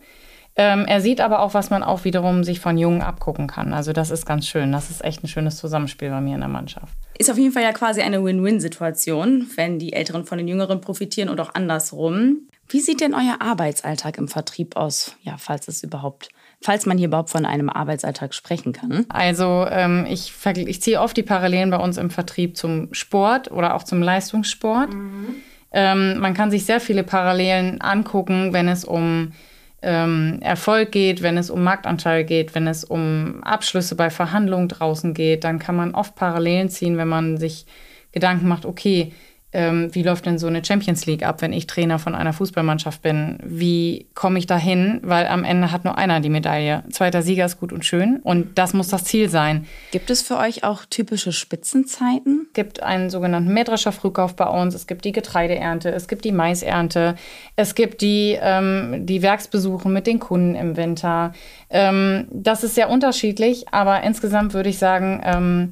Ähm, 0.56 0.86
er 0.86 1.02
sieht 1.02 1.20
aber 1.20 1.40
auch, 1.40 1.56
was 1.56 1.72
man 1.72 1.82
auch 1.82 2.04
wiederum 2.04 2.44
sich 2.44 2.60
von 2.60 2.78
Jungen 2.78 3.02
abgucken 3.02 3.48
kann. 3.48 3.74
Also 3.74 3.92
das 3.92 4.12
ist 4.12 4.26
ganz 4.26 4.46
schön. 4.46 4.72
Das 4.72 4.92
ist 4.92 5.04
echt 5.04 5.24
ein 5.24 5.28
schönes 5.28 5.58
Zusammenspiel 5.58 6.10
bei 6.10 6.22
mir 6.22 6.36
in 6.36 6.42
der 6.42 6.50
Mannschaft. 6.50 6.94
Ist 7.18 7.32
auf 7.32 7.38
jeden 7.38 7.52
Fall 7.52 7.64
ja 7.64 7.72
quasi 7.72 8.02
eine 8.02 8.24
Win-Win-Situation, 8.24 9.48
wenn 9.56 9.80
die 9.80 9.94
Älteren 9.94 10.26
von 10.26 10.38
den 10.38 10.48
Jüngeren 10.48 10.80
profitieren 10.80 11.30
und 11.30 11.40
auch 11.40 11.56
andersrum. 11.56 12.48
Wie 12.70 12.82
sieht 12.82 13.02
denn 13.02 13.16
euer 13.16 13.38
Arbeitsalltag 13.40 14.18
im 14.20 14.28
Vertrieb 14.28 14.76
aus? 14.76 15.16
Ja, 15.24 15.38
falls 15.38 15.68
es 15.68 15.84
überhaupt 15.84 16.30
falls 16.64 16.86
man 16.86 16.98
hier 16.98 17.08
überhaupt 17.08 17.30
von 17.30 17.46
einem 17.46 17.70
Arbeitsalltag 17.70 18.34
sprechen 18.34 18.74
kann? 18.74 19.06
Also 19.10 19.68
ähm, 19.70 20.06
ich, 20.10 20.34
ich 20.56 20.82
ziehe 20.82 21.00
oft 21.00 21.16
die 21.16 21.24
Parallelen 21.24 21.70
bei 21.70 21.78
uns 21.78 21.98
im 21.98 22.10
Vertrieb 22.10 22.58
zum 22.58 22.94
Sport 22.94 23.52
oder 23.52 23.76
auch 23.76 23.84
zum 23.84 24.02
Leistungssport. 24.02 24.94
Mhm. 24.94 25.36
Ähm, 25.72 26.20
man 26.20 26.34
kann 26.34 26.52
sich 26.52 26.66
sehr 26.66 26.80
viele 26.80 27.04
Parallelen 27.04 27.82
angucken, 27.82 28.54
wenn 28.54 28.68
es 28.68 28.86
um 28.86 29.34
ähm, 29.82 30.40
Erfolg 30.42 30.92
geht, 30.92 31.22
wenn 31.22 31.38
es 31.38 31.50
um 31.50 31.64
Marktanteil 31.64 32.24
geht, 32.24 32.56
wenn 32.56 32.68
es 32.68 32.84
um 32.84 33.44
Abschlüsse 33.44 33.96
bei 33.96 34.10
Verhandlungen 34.10 34.70
draußen 34.70 35.14
geht, 35.14 35.44
dann 35.44 35.60
kann 35.60 35.76
man 35.76 35.94
oft 35.94 36.16
Parallelen 36.16 36.70
ziehen, 36.70 36.98
wenn 36.98 37.10
man 37.10 37.38
sich 37.38 37.66
Gedanken 38.14 38.48
macht, 38.48 38.66
okay, 38.66 39.12
ähm, 39.54 39.94
wie 39.94 40.04
läuft 40.04 40.26
denn 40.26 40.38
so 40.38 40.48
eine 40.48 40.64
Champions 40.66 41.06
League 41.06 41.24
ab, 41.26 41.42
wenn 41.42 41.54
ich 41.54 41.68
Trainer 41.68 42.00
von 42.00 42.16
einer 42.16 42.34
Fußballmannschaft 42.34 43.02
bin? 43.02 43.38
Wie 43.44 44.08
komme 44.16 44.40
ich 44.40 44.48
da 44.48 44.58
hin? 44.58 45.00
Weil 45.04 45.28
am 45.28 45.44
Ende 45.44 45.72
hat 45.72 45.86
nur 45.86 45.98
einer 45.98 46.20
die 46.20 46.30
Medaille. 46.30 46.84
Zweiter 46.92 47.22
Sieger 47.22 47.46
ist 47.46 47.60
gut 47.60 47.72
und 47.72 47.86
schön 47.86 48.20
und 48.24 48.58
das 48.58 48.74
muss 48.74 48.88
das 48.88 49.06
Ziel 49.06 49.30
sein. 49.30 49.68
Gibt 49.92 50.10
es 50.10 50.22
für 50.22 50.38
euch 50.38 50.64
auch 50.64 50.86
typische 50.86 51.32
Spitzenzeiten? 51.32 52.48
Es 52.48 52.54
gibt 52.54 52.82
einen 52.82 53.10
sogenannten 53.10 53.54
Mähdrescher 53.54 53.92
Frühkauf 53.92 54.36
bei 54.36 54.48
uns, 54.48 54.74
es 54.76 54.88
gibt 54.88 55.06
die 55.06 55.12
Getreideernte, 55.12 55.92
es 55.92 56.08
gibt 56.08 56.26
die 56.26 56.32
Maisernte, 56.32 57.16
es 57.56 57.76
gibt 57.76 58.02
die, 58.02 58.38
ähm, 58.42 59.06
die 59.06 59.22
Werksbesuche 59.22 59.88
mit 59.88 60.08
den 60.08 60.20
Kunden 60.20 60.56
im 60.56 60.78
Winter. 60.78 61.34
Ähm, 61.70 62.28
das 62.32 62.64
ist 62.64 62.76
sehr 62.76 62.90
unterschiedlich, 62.90 63.68
aber 63.72 64.04
insgesamt 64.04 64.54
würde 64.54 64.70
ich 64.70 64.78
sagen, 64.78 65.22
ähm, 65.24 65.72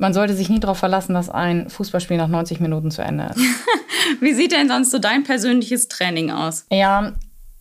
man 0.00 0.14
sollte 0.14 0.32
sich 0.32 0.48
nie 0.48 0.60
darauf 0.60 0.78
verlassen, 0.78 1.12
dass 1.12 1.28
ein 1.28 1.68
Fußballspiel 1.68 2.16
nach 2.16 2.28
90 2.28 2.58
Minuten 2.58 2.90
zu 2.90 3.02
Ende 3.02 3.26
ist. 3.34 3.38
Wie 4.20 4.32
sieht 4.32 4.52
denn 4.52 4.68
sonst 4.68 4.90
so 4.90 4.98
dein 4.98 5.24
persönliches 5.24 5.88
Training 5.88 6.30
aus? 6.30 6.64
Ja, 6.72 7.12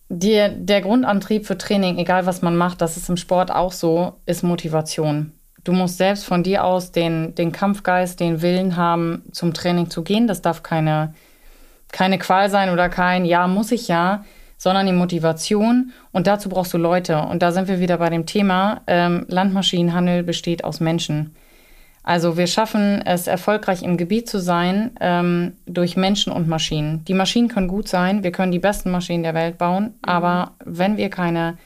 die, 0.07 0.47
der 0.55 0.81
Grundantrieb 0.81 1.45
für 1.45 1.57
Training, 1.57 1.97
egal 1.97 2.25
was 2.25 2.41
man 2.41 2.55
macht, 2.55 2.81
das 2.81 2.95
ist 2.95 3.09
im 3.09 3.17
Sport 3.17 3.51
auch 3.51 3.73
so, 3.73 4.13
ist 4.25 4.43
Motivation. 4.43 5.33
Du 5.65 5.73
musst 5.73 5.97
selbst 5.97 6.23
von 6.23 6.41
dir 6.41 6.63
aus 6.63 6.93
den, 6.93 7.35
den 7.35 7.51
Kampfgeist, 7.51 8.21
den 8.21 8.41
Willen 8.41 8.77
haben, 8.77 9.23
zum 9.33 9.53
Training 9.53 9.89
zu 9.89 10.01
gehen. 10.03 10.25
Das 10.25 10.41
darf 10.41 10.63
keine, 10.63 11.13
keine 11.91 12.17
Qual 12.17 12.49
sein 12.49 12.69
oder 12.69 12.87
kein 12.87 13.25
Ja, 13.25 13.47
muss 13.47 13.73
ich 13.73 13.89
ja, 13.89 14.23
sondern 14.57 14.85
die 14.85 14.93
Motivation. 14.93 15.91
Und 16.13 16.25
dazu 16.25 16.47
brauchst 16.47 16.73
du 16.73 16.77
Leute. 16.77 17.19
Und 17.19 17.43
da 17.43 17.51
sind 17.51 17.67
wir 17.67 17.81
wieder 17.81 17.97
bei 17.97 18.09
dem 18.09 18.25
Thema, 18.25 18.81
ähm, 18.87 19.25
Landmaschinenhandel 19.27 20.23
besteht 20.23 20.63
aus 20.63 20.79
Menschen. 20.79 21.35
Also 22.09 22.37
wir 22.37 22.47
schaffen 22.47 23.03
es 23.05 23.27
erfolgreich 23.27 23.83
im 23.83 23.95
Gebiet 23.95 24.27
zu 24.27 24.39
sein 24.39 24.95
ähm, 24.99 25.53
durch 25.67 25.95
Menschen 25.95 26.33
und 26.33 26.47
Maschinen. 26.47 27.05
Die 27.05 27.13
Maschinen 27.13 27.49
können 27.49 27.67
gut 27.67 27.87
sein, 27.87 28.23
wir 28.23 28.31
können 28.31 28.51
die 28.51 28.57
besten 28.57 28.89
Maschinen 28.89 29.21
der 29.21 29.35
Welt 29.35 29.59
bauen, 29.59 29.83
mhm. 29.83 29.99
aber 30.01 30.55
wenn 30.65 30.97
wir 30.97 31.11
keine 31.11 31.59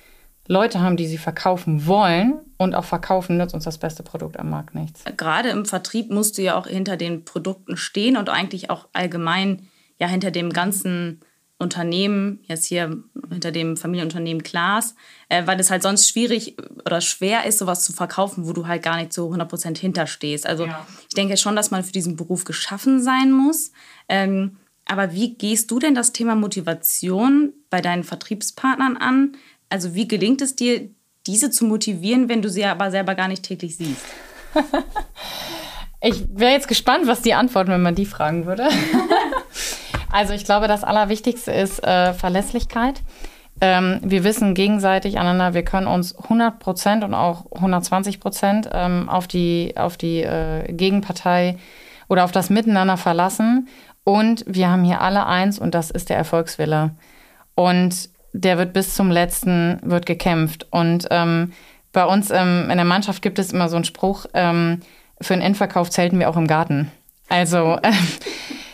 Leute 0.45 0.82
haben, 0.82 0.97
die 0.97 1.08
sie 1.08 1.17
verkaufen 1.17 1.88
wollen 1.88 2.41
und 2.58 2.75
auch 2.75 2.84
verkaufen, 2.84 3.38
nützt 3.38 3.53
uns 3.53 3.63
das 3.63 3.77
beste 3.77 4.03
Produkt 4.03 4.38
am 4.38 4.49
Markt 4.49 4.75
nichts. 4.75 5.06
Gerade 5.15 5.47
im 5.47 5.65
Vertrieb 5.65 6.12
musst 6.12 6.38
du 6.38 6.41
ja 6.41 6.58
auch 6.58 6.67
hinter 6.67 6.97
den 6.97 7.23
Produkten 7.23 7.77
stehen 7.77 8.17
und 8.17 8.27
eigentlich 8.27 8.69
auch 8.69 8.89
allgemein 8.91 9.69
ja 9.97 10.08
hinter 10.08 10.29
dem 10.29 10.49
ganzen 10.49 11.21
Unternehmen, 11.59 12.39
jetzt 12.47 12.65
hier 12.65 13.03
hinter 13.29 13.51
dem 13.51 13.77
Familienunternehmen 13.77 14.43
Klaas, 14.43 14.95
äh, 15.29 15.45
weil 15.45 15.59
es 15.59 15.71
halt 15.71 15.81
sonst 15.83 16.09
schwierig 16.09 16.57
oder 16.85 16.99
schwer 17.01 17.45
ist, 17.45 17.59
sowas 17.59 17.85
zu 17.85 17.93
verkaufen, 17.93 18.47
wo 18.47 18.53
du 18.53 18.67
halt 18.67 18.83
gar 18.83 18.97
nicht 18.97 19.13
zu 19.13 19.31
100% 19.31 19.77
hinterstehst. 19.77 20.45
Also 20.45 20.65
ja. 20.65 20.85
ich 21.07 21.15
denke 21.15 21.37
schon, 21.37 21.55
dass 21.55 21.71
man 21.71 21.83
für 21.83 21.91
diesen 21.91 22.15
Beruf 22.15 22.43
geschaffen 22.43 23.01
sein 23.01 23.31
muss. 23.31 23.71
Ähm, 24.09 24.57
aber 24.85 25.13
wie 25.13 25.35
gehst 25.35 25.71
du 25.71 25.79
denn 25.79 25.95
das 25.95 26.11
Thema 26.11 26.35
Motivation 26.35 27.53
bei 27.69 27.81
deinen 27.81 28.03
Vertriebspartnern 28.03 28.97
an? 28.97 29.37
Also 29.69 29.95
wie 29.95 30.07
gelingt 30.07 30.41
es 30.41 30.55
dir, 30.55 30.89
diese 31.25 31.49
zu 31.49 31.65
motivieren, 31.65 32.27
wenn 32.27 32.41
du 32.41 32.49
sie 32.49 32.65
aber 32.65 32.91
selber 32.91 33.15
gar 33.15 33.29
nicht 33.29 33.43
täglich 33.43 33.77
siehst? 33.77 34.03
ich 36.01 36.25
wäre 36.33 36.51
jetzt 36.51 36.67
gespannt, 36.67 37.07
was 37.07 37.21
die 37.21 37.33
antworten, 37.33 37.71
wenn 37.71 37.81
man 37.81 37.95
die 37.95 38.05
fragen 38.05 38.45
würde. 38.45 38.67
Also 40.13 40.34
ich 40.34 40.45
glaube, 40.45 40.67
das 40.67 40.84
Allerwichtigste 40.84 41.52
ist 41.52 41.84
äh, 41.84 42.13
Verlässlichkeit. 42.13 43.02
Ähm, 43.60 43.99
wir 44.04 44.23
wissen 44.23 44.54
gegenseitig 44.54 45.17
aneinander, 45.17 45.56
wir 45.56 45.65
können 45.65 45.88
uns 45.88 46.15
100 46.15 46.60
Prozent 46.60 47.04
und 47.04 47.15
auch 47.15 47.52
120 47.52 48.19
Prozent 48.19 48.69
ähm, 48.71 49.10
auf 49.10 49.28
die, 49.28 49.73
auf 49.76 49.97
die 49.97 50.21
äh, 50.21 50.71
Gegenpartei 50.71 51.58
oder 52.10 52.26
auf 52.26 52.32
das 52.32 52.52
Miteinander 52.52 52.97
verlassen. 52.97 53.67
Und 54.04 54.45
wir 54.47 54.69
haben 54.69 54.84
hier 54.84 55.02
alle 55.02 55.26
eins 55.26 55.58
und 55.58 55.73
das 55.73 55.89
ist 55.89 56.10
der 56.10 56.17
Erfolgswille. 56.17 56.91
Und 57.56 58.10
der 58.34 58.60
wird 58.60 58.71
bis 58.71 58.93
zum 58.93 59.10
letzten, 59.10 59.80
wird 59.82 60.06
gekämpft. 60.06 60.67
Und 60.69 61.08
ähm, 61.10 61.54
bei 61.91 62.06
uns 62.06 62.30
ähm, 62.30 62.69
in 62.69 62.78
der 62.78 62.86
Mannschaft 62.86 63.23
gibt 63.23 63.39
es 63.39 63.52
immer 63.52 63.67
so 63.67 63.78
einen 63.78 63.86
Spruch, 63.86 64.28
ähm, 64.36 64.82
für 65.19 65.34
einen 65.34 65.41
Endverkauf 65.41 65.89
zelten 65.89 66.19
wir 66.19 66.30
auch 66.30 66.38
im 66.38 66.47
Garten. 66.47 66.91
Also 67.30 67.80
äh, 67.82 67.91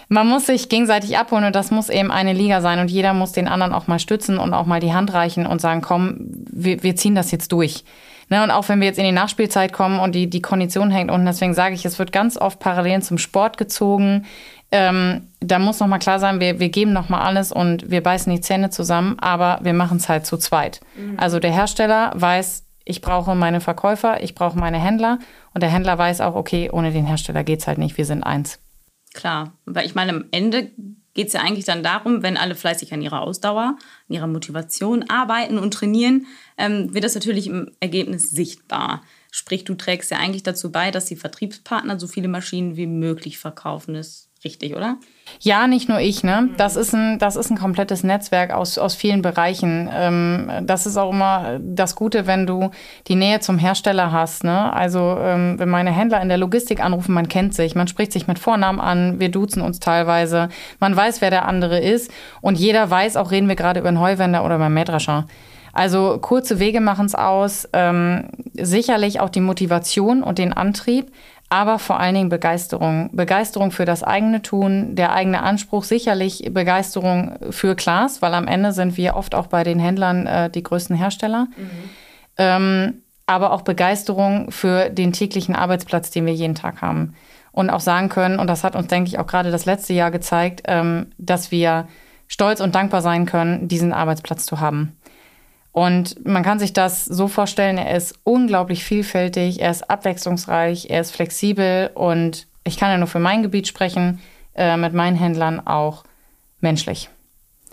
man 0.09 0.27
muss 0.27 0.47
sich 0.47 0.69
gegenseitig 0.69 1.17
abholen 1.17 1.45
und 1.45 1.55
das 1.55 1.69
muss 1.69 1.89
eben 1.89 2.11
eine 2.11 2.33
Liga 2.33 2.61
sein 2.61 2.79
und 2.79 2.89
jeder 2.89 3.13
muss 3.13 3.31
den 3.31 3.47
anderen 3.47 3.73
auch 3.73 3.87
mal 3.87 3.99
stützen 3.99 4.39
und 4.39 4.53
auch 4.53 4.65
mal 4.65 4.79
die 4.79 4.93
Hand 4.93 5.13
reichen 5.13 5.45
und 5.45 5.61
sagen, 5.61 5.81
komm, 5.81 6.17
wir, 6.51 6.81
wir 6.83 6.95
ziehen 6.95 7.15
das 7.15 7.31
jetzt 7.31 7.51
durch. 7.51 7.83
Ne, 8.31 8.43
und 8.43 8.51
auch 8.51 8.69
wenn 8.69 8.79
wir 8.79 8.87
jetzt 8.87 8.99
in 8.99 9.05
die 9.05 9.11
Nachspielzeit 9.11 9.73
kommen 9.73 9.99
und 9.99 10.13
die, 10.13 10.29
die 10.29 10.41
Kondition 10.41 10.91
hängt 10.91 11.09
unten, 11.09 11.25
deswegen 11.25 11.53
sage 11.53 11.73
ich, 11.73 11.85
es 11.85 11.97
wird 11.97 12.11
ganz 12.11 12.37
oft 12.37 12.59
Parallelen 12.59 13.01
zum 13.01 13.17
Sport 13.17 13.57
gezogen. 13.57 14.25
Ähm, 14.71 15.27
da 15.39 15.57
muss 15.57 15.79
nochmal 15.79 15.97
klar 15.97 16.19
sein, 16.19 16.39
wir, 16.39 16.59
wir 16.59 16.69
geben 16.69 16.93
nochmal 16.93 17.21
alles 17.21 17.51
und 17.51 17.89
wir 17.89 18.03
beißen 18.03 18.31
die 18.31 18.41
Zähne 18.41 18.69
zusammen, 18.69 19.17
aber 19.19 19.59
wir 19.63 19.73
machen 19.73 19.97
es 19.97 20.09
halt 20.09 20.27
zu 20.27 20.37
zweit. 20.37 20.81
Mhm. 20.95 21.17
Also 21.17 21.39
der 21.39 21.51
Hersteller 21.51 22.11
weiß, 22.13 22.65
ich 22.85 23.01
brauche 23.01 23.33
meine 23.33 23.61
Verkäufer, 23.61 24.21
ich 24.21 24.35
brauche 24.35 24.59
meine 24.59 24.79
Händler 24.79 25.17
und 25.55 25.61
der 25.61 25.71
Händler 25.71 25.97
weiß 25.97 26.21
auch, 26.21 26.35
okay, 26.35 26.69
ohne 26.71 26.91
den 26.91 27.05
Hersteller 27.05 27.43
geht 27.43 27.61
es 27.61 27.67
halt 27.67 27.79
nicht, 27.79 27.97
wir 27.97 28.05
sind 28.05 28.23
eins. 28.23 28.59
Klar, 29.13 29.53
weil 29.65 29.85
ich 29.85 29.95
meine, 29.95 30.11
am 30.11 30.25
Ende 30.31 30.71
geht 31.13 31.27
es 31.27 31.33
ja 31.33 31.41
eigentlich 31.41 31.65
dann 31.65 31.83
darum, 31.83 32.23
wenn 32.23 32.37
alle 32.37 32.55
fleißig 32.55 32.93
an 32.93 33.01
ihrer 33.01 33.21
Ausdauer, 33.21 33.77
an 34.07 34.15
ihrer 34.15 34.27
Motivation 34.27 35.09
arbeiten 35.09 35.57
und 35.57 35.73
trainieren, 35.73 36.27
ähm, 36.57 36.93
wird 36.93 37.03
das 37.03 37.15
natürlich 37.15 37.47
im 37.47 37.71
Ergebnis 37.79 38.29
sichtbar. 38.29 39.03
Sprich, 39.31 39.63
du 39.63 39.75
trägst 39.75 40.11
ja 40.11 40.17
eigentlich 40.17 40.43
dazu 40.43 40.71
bei, 40.71 40.91
dass 40.91 41.05
die 41.05 41.15
Vertriebspartner 41.15 41.99
so 41.99 42.07
viele 42.07 42.27
Maschinen 42.27 42.77
wie 42.77 42.87
möglich 42.87 43.37
verkaufen. 43.37 43.95
Das 43.95 44.29
richtig, 44.43 44.75
oder? 44.75 44.97
Ja, 45.39 45.67
nicht 45.67 45.89
nur 45.89 45.99
ich. 45.99 46.23
Ne? 46.23 46.49
Das, 46.57 46.75
ist 46.75 46.93
ein, 46.93 47.19
das 47.19 47.35
ist 47.35 47.49
ein 47.49 47.57
komplettes 47.57 48.03
Netzwerk 48.03 48.51
aus, 48.51 48.77
aus 48.77 48.95
vielen 48.95 49.21
Bereichen. 49.21 49.89
Ähm, 49.93 50.51
das 50.63 50.85
ist 50.85 50.97
auch 50.97 51.11
immer 51.11 51.59
das 51.61 51.95
Gute, 51.95 52.27
wenn 52.27 52.45
du 52.45 52.71
die 53.07 53.15
Nähe 53.15 53.39
zum 53.39 53.57
Hersteller 53.57 54.11
hast. 54.11 54.43
Ne? 54.43 54.73
Also 54.73 55.17
ähm, 55.19 55.57
wenn 55.57 55.69
meine 55.69 55.91
Händler 55.91 56.21
in 56.21 56.29
der 56.29 56.37
Logistik 56.37 56.83
anrufen, 56.83 57.13
man 57.13 57.29
kennt 57.29 57.53
sich, 57.53 57.75
man 57.75 57.87
spricht 57.87 58.11
sich 58.11 58.27
mit 58.27 58.39
Vornamen 58.39 58.79
an, 58.79 59.19
wir 59.19 59.29
duzen 59.29 59.61
uns 59.61 59.79
teilweise, 59.79 60.49
man 60.79 60.95
weiß, 60.95 61.21
wer 61.21 61.29
der 61.29 61.47
andere 61.47 61.79
ist 61.79 62.11
und 62.41 62.57
jeder 62.57 62.89
weiß, 62.89 63.17
auch 63.17 63.31
reden 63.31 63.47
wir 63.47 63.55
gerade 63.55 63.79
über 63.79 63.89
einen 63.89 63.99
Heuwender 63.99 64.43
oder 64.45 64.57
beim 64.57 64.73
Mähdrescher. 64.73 65.25
Also 65.73 66.17
kurze 66.19 66.59
Wege 66.59 66.81
machen 66.81 67.05
es 67.05 67.15
aus, 67.15 67.69
ähm, 67.73 68.29
sicherlich 68.53 69.19
auch 69.19 69.29
die 69.29 69.41
Motivation 69.41 70.23
und 70.23 70.37
den 70.37 70.53
Antrieb, 70.53 71.11
aber 71.49 71.79
vor 71.79 71.99
allen 71.99 72.13
Dingen 72.13 72.29
Begeisterung. 72.29 73.09
Begeisterung 73.11 73.71
für 73.71 73.85
das 73.85 74.03
eigene 74.03 74.41
Tun, 74.41 74.95
der 74.95 75.11
eigene 75.13 75.41
Anspruch, 75.41 75.83
sicherlich 75.83 76.49
Begeisterung 76.51 77.37
für 77.49 77.75
Klaas, 77.75 78.21
weil 78.21 78.35
am 78.35 78.47
Ende 78.47 78.71
sind 78.71 78.97
wir 78.97 79.15
oft 79.15 79.33
auch 79.33 79.47
bei 79.47 79.63
den 79.63 79.79
Händlern 79.79 80.27
äh, 80.27 80.49
die 80.49 80.63
größten 80.63 80.95
Hersteller. 80.95 81.47
Mhm. 81.57 81.69
Ähm, 82.37 82.93
aber 83.25 83.51
auch 83.51 83.63
Begeisterung 83.63 84.51
für 84.51 84.89
den 84.89 85.11
täglichen 85.11 85.55
Arbeitsplatz, 85.55 86.11
den 86.11 86.25
wir 86.25 86.33
jeden 86.33 86.55
Tag 86.55 86.81
haben. 86.81 87.15
Und 87.51 87.69
auch 87.71 87.79
sagen 87.79 88.09
können, 88.09 88.39
und 88.39 88.47
das 88.47 88.63
hat 88.63 88.75
uns, 88.75 88.87
denke 88.87 89.09
ich, 89.09 89.19
auch 89.19 89.27
gerade 89.27 89.51
das 89.51 89.65
letzte 89.65 89.93
Jahr 89.93 90.11
gezeigt, 90.11 90.61
ähm, 90.65 91.07
dass 91.17 91.51
wir 91.51 91.87
stolz 92.27 92.61
und 92.61 92.75
dankbar 92.75 93.01
sein 93.01 93.25
können, 93.25 93.67
diesen 93.67 93.91
Arbeitsplatz 93.91 94.45
zu 94.45 94.59
haben. 94.59 94.95
Und 95.71 96.25
man 96.25 96.43
kann 96.43 96.59
sich 96.59 96.73
das 96.73 97.05
so 97.05 97.27
vorstellen, 97.27 97.77
er 97.77 97.95
ist 97.95 98.15
unglaublich 98.23 98.83
vielfältig, 98.83 99.61
er 99.61 99.71
ist 99.71 99.89
abwechslungsreich, 99.89 100.89
er 100.89 101.01
ist 101.01 101.11
flexibel 101.11 101.91
und 101.93 102.47
ich 102.63 102.77
kann 102.77 102.91
ja 102.91 102.97
nur 102.97 103.07
für 103.07 103.19
mein 103.19 103.43
Gebiet 103.43 103.67
sprechen, 103.67 104.19
äh, 104.55 104.77
mit 104.77 104.93
meinen 104.93 105.15
Händlern 105.15 105.65
auch 105.65 106.03
menschlich. 106.59 107.09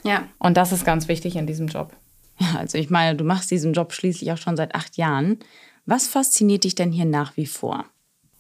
Ja. 0.05 0.25
Und 0.39 0.57
das 0.57 0.73
ist 0.73 0.85
ganz 0.85 1.09
wichtig 1.09 1.37
in 1.37 1.47
diesem 1.47 1.69
Job. 1.69 1.93
Ja, 2.39 2.59
also 2.59 2.79
ich 2.79 2.91
meine, 2.91 3.17
du 3.17 3.25
machst 3.25 3.51
diesen 3.51 3.73
Job 3.73 3.93
schließlich 3.93 4.31
auch 4.33 4.39
schon 4.39 4.57
seit 4.57 4.75
acht 4.75 4.97
Jahren. 4.97 5.39
Was 5.87 6.07
fasziniert 6.07 6.65
dich 6.65 6.75
denn 6.75 6.93
hier 6.93 7.07
nach 7.07 7.37
wie 7.37 7.47
vor? 7.47 7.85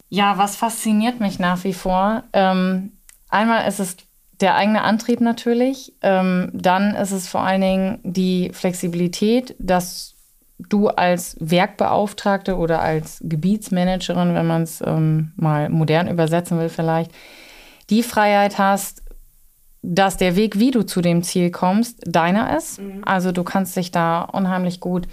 Ja, 0.08 0.38
was 0.38 0.56
fasziniert 0.56 1.18
mich 1.18 1.38
nach 1.38 1.64
wie 1.64 1.72
vor? 1.72 2.24
Ähm, 2.32 2.92
einmal 3.28 3.66
ist 3.66 3.80
es 3.80 3.96
der 4.40 4.54
eigene 4.54 4.82
Antrieb 4.82 5.20
natürlich. 5.20 5.94
Ähm, 6.02 6.50
dann 6.52 6.94
ist 6.94 7.12
es 7.12 7.28
vor 7.28 7.42
allen 7.42 7.60
Dingen 7.60 7.98
die 8.02 8.50
Flexibilität, 8.52 9.54
dass 9.58 10.14
du 10.58 10.88
als 10.88 11.36
Werkbeauftragte 11.40 12.56
oder 12.56 12.80
als 12.80 13.20
Gebietsmanagerin, 13.22 14.34
wenn 14.34 14.46
man 14.46 14.62
es 14.62 14.80
ähm, 14.80 15.32
mal 15.36 15.68
modern 15.68 16.08
übersetzen 16.08 16.58
will 16.58 16.68
vielleicht, 16.68 17.10
die 17.90 18.02
Freiheit 18.02 18.58
hast, 18.58 19.02
dass 19.82 20.16
der 20.16 20.34
Weg, 20.34 20.58
wie 20.58 20.70
du 20.70 20.82
zu 20.82 21.00
dem 21.00 21.22
Ziel 21.22 21.50
kommst, 21.50 22.02
deiner 22.06 22.56
ist. 22.56 22.80
Mhm. 22.80 23.02
Also 23.04 23.32
du 23.32 23.44
kannst 23.44 23.76
dich 23.76 23.90
da 23.90 24.22
unheimlich 24.22 24.80
gut 24.80 25.06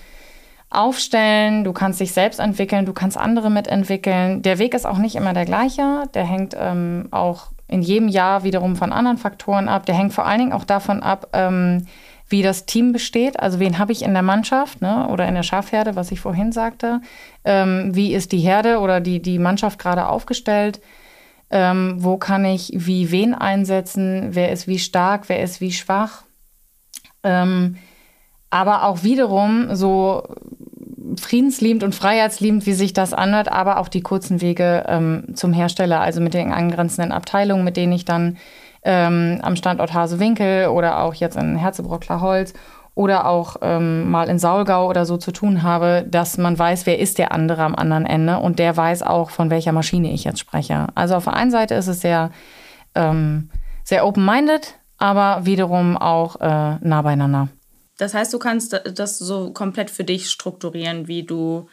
aufstellen, 0.70 1.64
du 1.64 1.74
kannst 1.74 2.00
dich 2.00 2.14
selbst 2.14 2.40
entwickeln, 2.40 2.86
du 2.86 2.94
kannst 2.94 3.18
andere 3.18 3.52
mitentwickeln. 3.52 4.42
Der 4.42 4.58
Weg 4.58 4.74
ist 4.74 4.88
auch 4.88 4.98
nicht 4.98 5.16
immer 5.16 5.34
der 5.34 5.46
gleiche, 5.46 6.06
der 6.16 6.26
hängt 6.26 6.56
ähm, 6.58 7.10
auch 7.12 7.53
in 7.74 7.82
jedem 7.82 8.08
Jahr 8.08 8.44
wiederum 8.44 8.76
von 8.76 8.94
anderen 8.94 9.18
Faktoren 9.18 9.68
ab. 9.68 9.86
Der 9.88 9.96
hängt 9.96 10.14
vor 10.14 10.26
allen 10.28 10.40
Dingen 10.40 10.54
auch 10.54 10.64
davon 10.64 11.02
ab, 11.02 11.28
ähm, 11.34 11.88
wie 12.30 12.44
das 12.44 12.66
Team 12.66 12.94
besteht. 12.94 13.40
Also 13.40 13.60
wen 13.60 13.80
habe 13.80 13.92
ich 13.92 14.04
in 14.04 14.14
der 14.14 14.22
Mannschaft 14.22 14.82
ne? 14.82 15.08
oder 15.10 15.28
in 15.28 15.34
der 15.34 15.44
Schafherde, 15.44 15.96
was 15.96 16.12
ich 16.12 16.20
vorhin 16.20 16.52
sagte. 16.52 17.02
Ähm, 17.44 17.96
wie 17.96 18.14
ist 18.14 18.32
die 18.32 18.40
Herde 18.40 18.80
oder 18.80 19.02
die, 19.02 19.22
die 19.22 19.40
Mannschaft 19.40 19.80
gerade 19.80 20.08
aufgestellt? 20.08 20.82
Ähm, 21.50 21.96
wo 21.98 22.18
kann 22.18 22.46
ich 22.46 22.72
wie 22.74 23.12
wen 23.12 23.34
einsetzen? 23.34 24.30
Wer 24.32 24.52
ist 24.52 24.68
wie 24.68 24.80
stark? 24.80 25.30
Wer 25.30 25.42
ist 25.42 25.60
wie 25.60 25.72
schwach? 25.72 26.24
Ähm, 27.24 27.78
aber 28.50 28.84
auch 28.84 29.02
wiederum 29.02 29.76
so 29.76 30.24
friedensliebend 31.20 31.84
und 31.84 31.96
freiheitsliebend, 31.96 32.66
wie 32.66 32.74
sich 32.74 32.94
das 32.94 33.14
anhört, 33.14 33.52
aber 33.52 33.80
auch 33.80 33.88
die 33.88 34.02
kurzen 34.02 34.42
Wege 34.42 34.86
ähm, 34.88 35.26
zum 35.36 35.54
Hersteller, 35.54 36.02
also 36.02 36.22
mit 36.22 36.34
den 36.34 36.52
angrenzenden 36.52 37.12
Abteilungen, 37.12 37.64
mit 37.64 37.78
denen 37.78 37.94
ich 37.94 38.06
dann 38.06 38.38
ähm, 38.84 39.40
am 39.42 39.56
Standort 39.56 39.94
Hasewinkel 39.94 40.68
oder 40.68 41.02
auch 41.02 41.14
jetzt 41.14 41.38
in 41.38 41.56
Herzebrockler 41.56 42.22
Holz 42.22 42.54
oder 42.96 43.28
auch 43.28 43.58
ähm, 43.62 44.10
mal 44.12 44.30
in 44.30 44.40
Saulgau 44.40 44.88
oder 44.88 45.06
so 45.06 45.18
zu 45.18 45.32
tun 45.32 45.64
habe, 45.64 46.06
dass 46.08 46.38
man 46.38 46.58
weiß, 46.58 46.86
wer 46.86 47.00
ist 47.00 47.18
der 47.18 47.32
andere 47.32 47.64
am 47.64 47.76
anderen 47.76 48.06
Ende 48.06 48.38
und 48.38 48.60
der 48.60 48.78
weiß 48.78 49.02
auch, 49.04 49.30
von 49.30 49.50
welcher 49.50 49.72
Maschine 49.72 50.12
ich 50.12 50.24
jetzt 50.24 50.40
spreche. 50.40 50.88
Also 50.94 51.16
auf 51.16 51.24
der 51.24 51.34
einen 51.34 51.52
Seite 51.52 51.74
ist 51.76 51.88
es 51.88 52.02
sehr, 52.02 52.30
ähm, 52.94 53.50
sehr 53.84 54.06
open-minded, 54.06 54.76
aber 54.98 55.46
wiederum 55.46 55.98
auch 55.98 56.40
äh, 56.40 56.78
nah 56.82 57.02
beieinander. 57.02 57.50
Das 58.04 58.14
heißt, 58.14 58.34
du 58.34 58.38
kannst 58.38 58.78
das 58.96 59.18
so 59.18 59.52
komplett 59.52 59.90
für 59.90 60.04
dich 60.04 60.30
strukturieren, 60.30 61.08
wie 61.08 61.24
du 61.24 61.70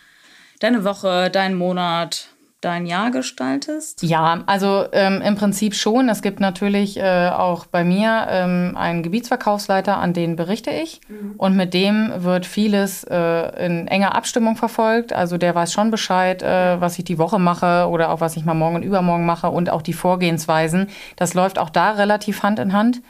deine 0.61 0.85
Woche, 0.85 1.29
deinen 1.29 1.57
Monat, 1.57 2.29
dein 2.61 2.87
Jahr 2.87 3.11
gestaltest? 3.11 4.01
Ja, 4.05 4.45
also 4.47 4.85
ähm, 4.93 5.23
im 5.23 5.35
Prinzip 5.35 5.75
schon. 5.75 6.09
Es 6.09 6.23
gibt 6.23 6.39
natürlich 6.39 6.99
äh, 6.99 7.31
auch 7.31 7.67
bei 7.67 7.83
mir 7.83 8.29
ähm, 8.31 8.77
einen 8.77 9.03
Gebietsverkaufsleiter, 9.03 9.97
an 9.97 10.13
den 10.13 10.37
berichte 10.37 10.71
ich. 10.71 11.01
Mhm. 11.09 11.35
Und 11.37 11.57
mit 11.57 11.75
dem 11.75 12.13
wird 12.19 12.47
vieles 12.47 13.03
äh, 13.03 13.67
in 13.67 13.89
enger 13.89 14.15
Abstimmung 14.15 14.55
verfolgt. 14.55 15.13
Also 15.13 15.37
der 15.37 15.57
weiß 15.57 15.73
schon 15.73 15.91
Bescheid, 15.91 16.45
äh, 16.45 16.81
was 16.81 16.97
ich 16.97 17.05
die 17.05 17.19
Woche 17.19 17.41
mache 17.41 17.89
oder 17.89 18.13
auch 18.13 18.21
was 18.21 18.37
ich 18.37 18.45
mal 18.45 18.55
morgen 18.55 18.77
und 18.77 18.83
übermorgen 18.85 19.27
mache 19.27 19.51
und 19.51 19.69
auch 19.69 19.83
die 19.83 19.95
Vorgehensweisen. 19.95 20.91
Das 21.17 21.35
läuft 21.35 21.59
auch 21.59 21.71
da 21.71 21.91
relativ 21.91 22.45
Hand 22.45 22.61
in 22.61 22.73
Hand 22.73 23.03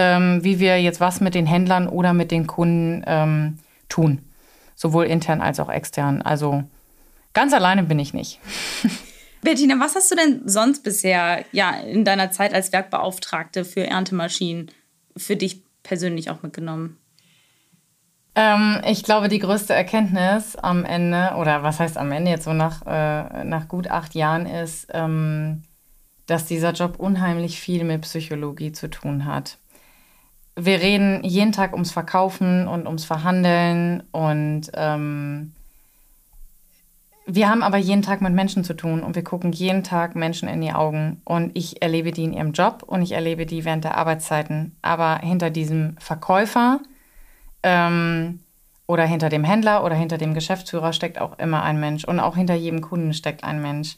ähm, 0.00 0.42
wie 0.42 0.58
wir 0.58 0.80
jetzt 0.80 1.00
was 1.00 1.20
mit 1.20 1.34
den 1.34 1.44
Händlern 1.44 1.86
oder 1.86 2.14
mit 2.14 2.30
den 2.30 2.46
Kunden 2.46 3.04
ähm, 3.06 3.58
tun. 3.90 4.24
Sowohl 4.74 5.04
intern 5.04 5.42
als 5.42 5.60
auch 5.60 5.68
extern. 5.68 6.22
Also 6.22 6.64
ganz 7.34 7.52
alleine 7.52 7.82
bin 7.82 7.98
ich 7.98 8.14
nicht. 8.14 8.40
Bettina, 9.42 9.78
was 9.78 9.94
hast 9.94 10.10
du 10.10 10.16
denn 10.16 10.42
sonst 10.46 10.82
bisher 10.82 11.44
ja, 11.52 11.72
in 11.80 12.04
deiner 12.04 12.30
Zeit 12.30 12.54
als 12.54 12.72
Werkbeauftragte 12.72 13.64
für 13.64 13.86
Erntemaschinen 13.86 14.70
für 15.16 15.36
dich 15.36 15.62
persönlich 15.82 16.30
auch 16.30 16.42
mitgenommen? 16.42 16.96
Ähm, 18.34 18.80
ich 18.86 19.02
glaube, 19.02 19.28
die 19.28 19.38
größte 19.38 19.74
Erkenntnis 19.74 20.56
am 20.56 20.84
Ende, 20.84 21.34
oder 21.38 21.62
was 21.62 21.78
heißt 21.78 21.98
am 21.98 22.12
Ende 22.12 22.30
jetzt 22.30 22.44
so 22.44 22.52
nach, 22.54 22.86
äh, 22.86 23.44
nach 23.44 23.68
gut 23.68 23.90
acht 23.90 24.14
Jahren, 24.14 24.46
ist, 24.46 24.88
ähm, 24.92 25.62
dass 26.26 26.46
dieser 26.46 26.72
Job 26.72 26.98
unheimlich 26.98 27.60
viel 27.60 27.84
mit 27.84 28.02
Psychologie 28.02 28.72
zu 28.72 28.88
tun 28.88 29.26
hat 29.26 29.58
wir 30.56 30.80
reden 30.80 31.22
jeden 31.24 31.52
Tag 31.52 31.72
ums 31.72 31.92
Verkaufen 31.92 32.68
und 32.68 32.86
ums 32.86 33.04
Verhandeln 33.04 34.02
und 34.12 34.70
ähm, 34.74 35.52
wir 37.32 37.48
haben 37.48 37.62
aber 37.62 37.76
jeden 37.76 38.02
Tag 38.02 38.22
mit 38.22 38.32
Menschen 38.32 38.64
zu 38.64 38.74
tun 38.74 39.02
und 39.02 39.14
wir 39.14 39.22
gucken 39.22 39.52
jeden 39.52 39.84
Tag 39.84 40.16
Menschen 40.16 40.48
in 40.48 40.60
die 40.60 40.72
Augen 40.72 41.22
und 41.24 41.56
ich 41.56 41.80
erlebe 41.80 42.10
die 42.10 42.24
in 42.24 42.32
ihrem 42.32 42.52
Job 42.52 42.82
und 42.84 43.02
ich 43.02 43.12
erlebe 43.12 43.46
die 43.46 43.64
während 43.64 43.84
der 43.84 43.96
Arbeitszeiten. 43.96 44.76
Aber 44.82 45.18
hinter 45.18 45.50
diesem 45.50 45.96
Verkäufer 45.98 46.80
ähm, 47.62 48.40
oder 48.88 49.04
hinter 49.04 49.28
dem 49.28 49.44
Händler 49.44 49.84
oder 49.84 49.94
hinter 49.94 50.18
dem 50.18 50.34
Geschäftsführer 50.34 50.92
steckt 50.92 51.20
auch 51.20 51.38
immer 51.38 51.62
ein 51.62 51.78
Mensch 51.78 52.04
und 52.04 52.18
auch 52.18 52.34
hinter 52.34 52.54
jedem 52.54 52.80
Kunden 52.80 53.14
steckt 53.14 53.44
ein 53.44 53.62
Mensch. 53.62 53.96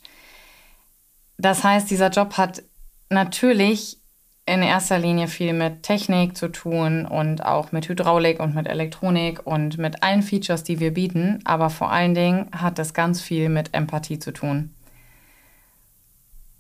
Das 1.39 1.65
heißt, 1.65 1.91
dieser 1.91 2.11
Job 2.11 2.37
hat 2.37 2.63
natürlich 3.09 4.02
in 4.45 4.63
erster 4.63 4.99
Linie 4.99 5.29
viel 5.29 5.53
mit 5.53 5.85
Technik 5.85 6.37
zu 6.37 6.49
tun 6.49 7.07
und 7.07 7.45
auch 7.45 7.71
mit 7.71 7.89
Hydraulik 7.89 8.41
und 8.41 8.55
mit 8.55 8.67
Elektronik 8.67 9.47
und 9.47 9.79
mit 9.79 10.03
allen 10.03 10.23
Features, 10.23 10.65
die 10.65 10.81
wir 10.81 10.93
bieten. 10.93 11.41
Aber 11.45 11.71
vor 11.71 11.93
allen 11.93 12.15
Dingen 12.15 12.49
hat 12.53 12.79
das 12.79 12.93
ganz 12.93 13.21
viel 13.21 13.49
mit 13.49 13.73
Empathie 13.73 14.19
zu 14.19 14.33
tun. 14.33 14.75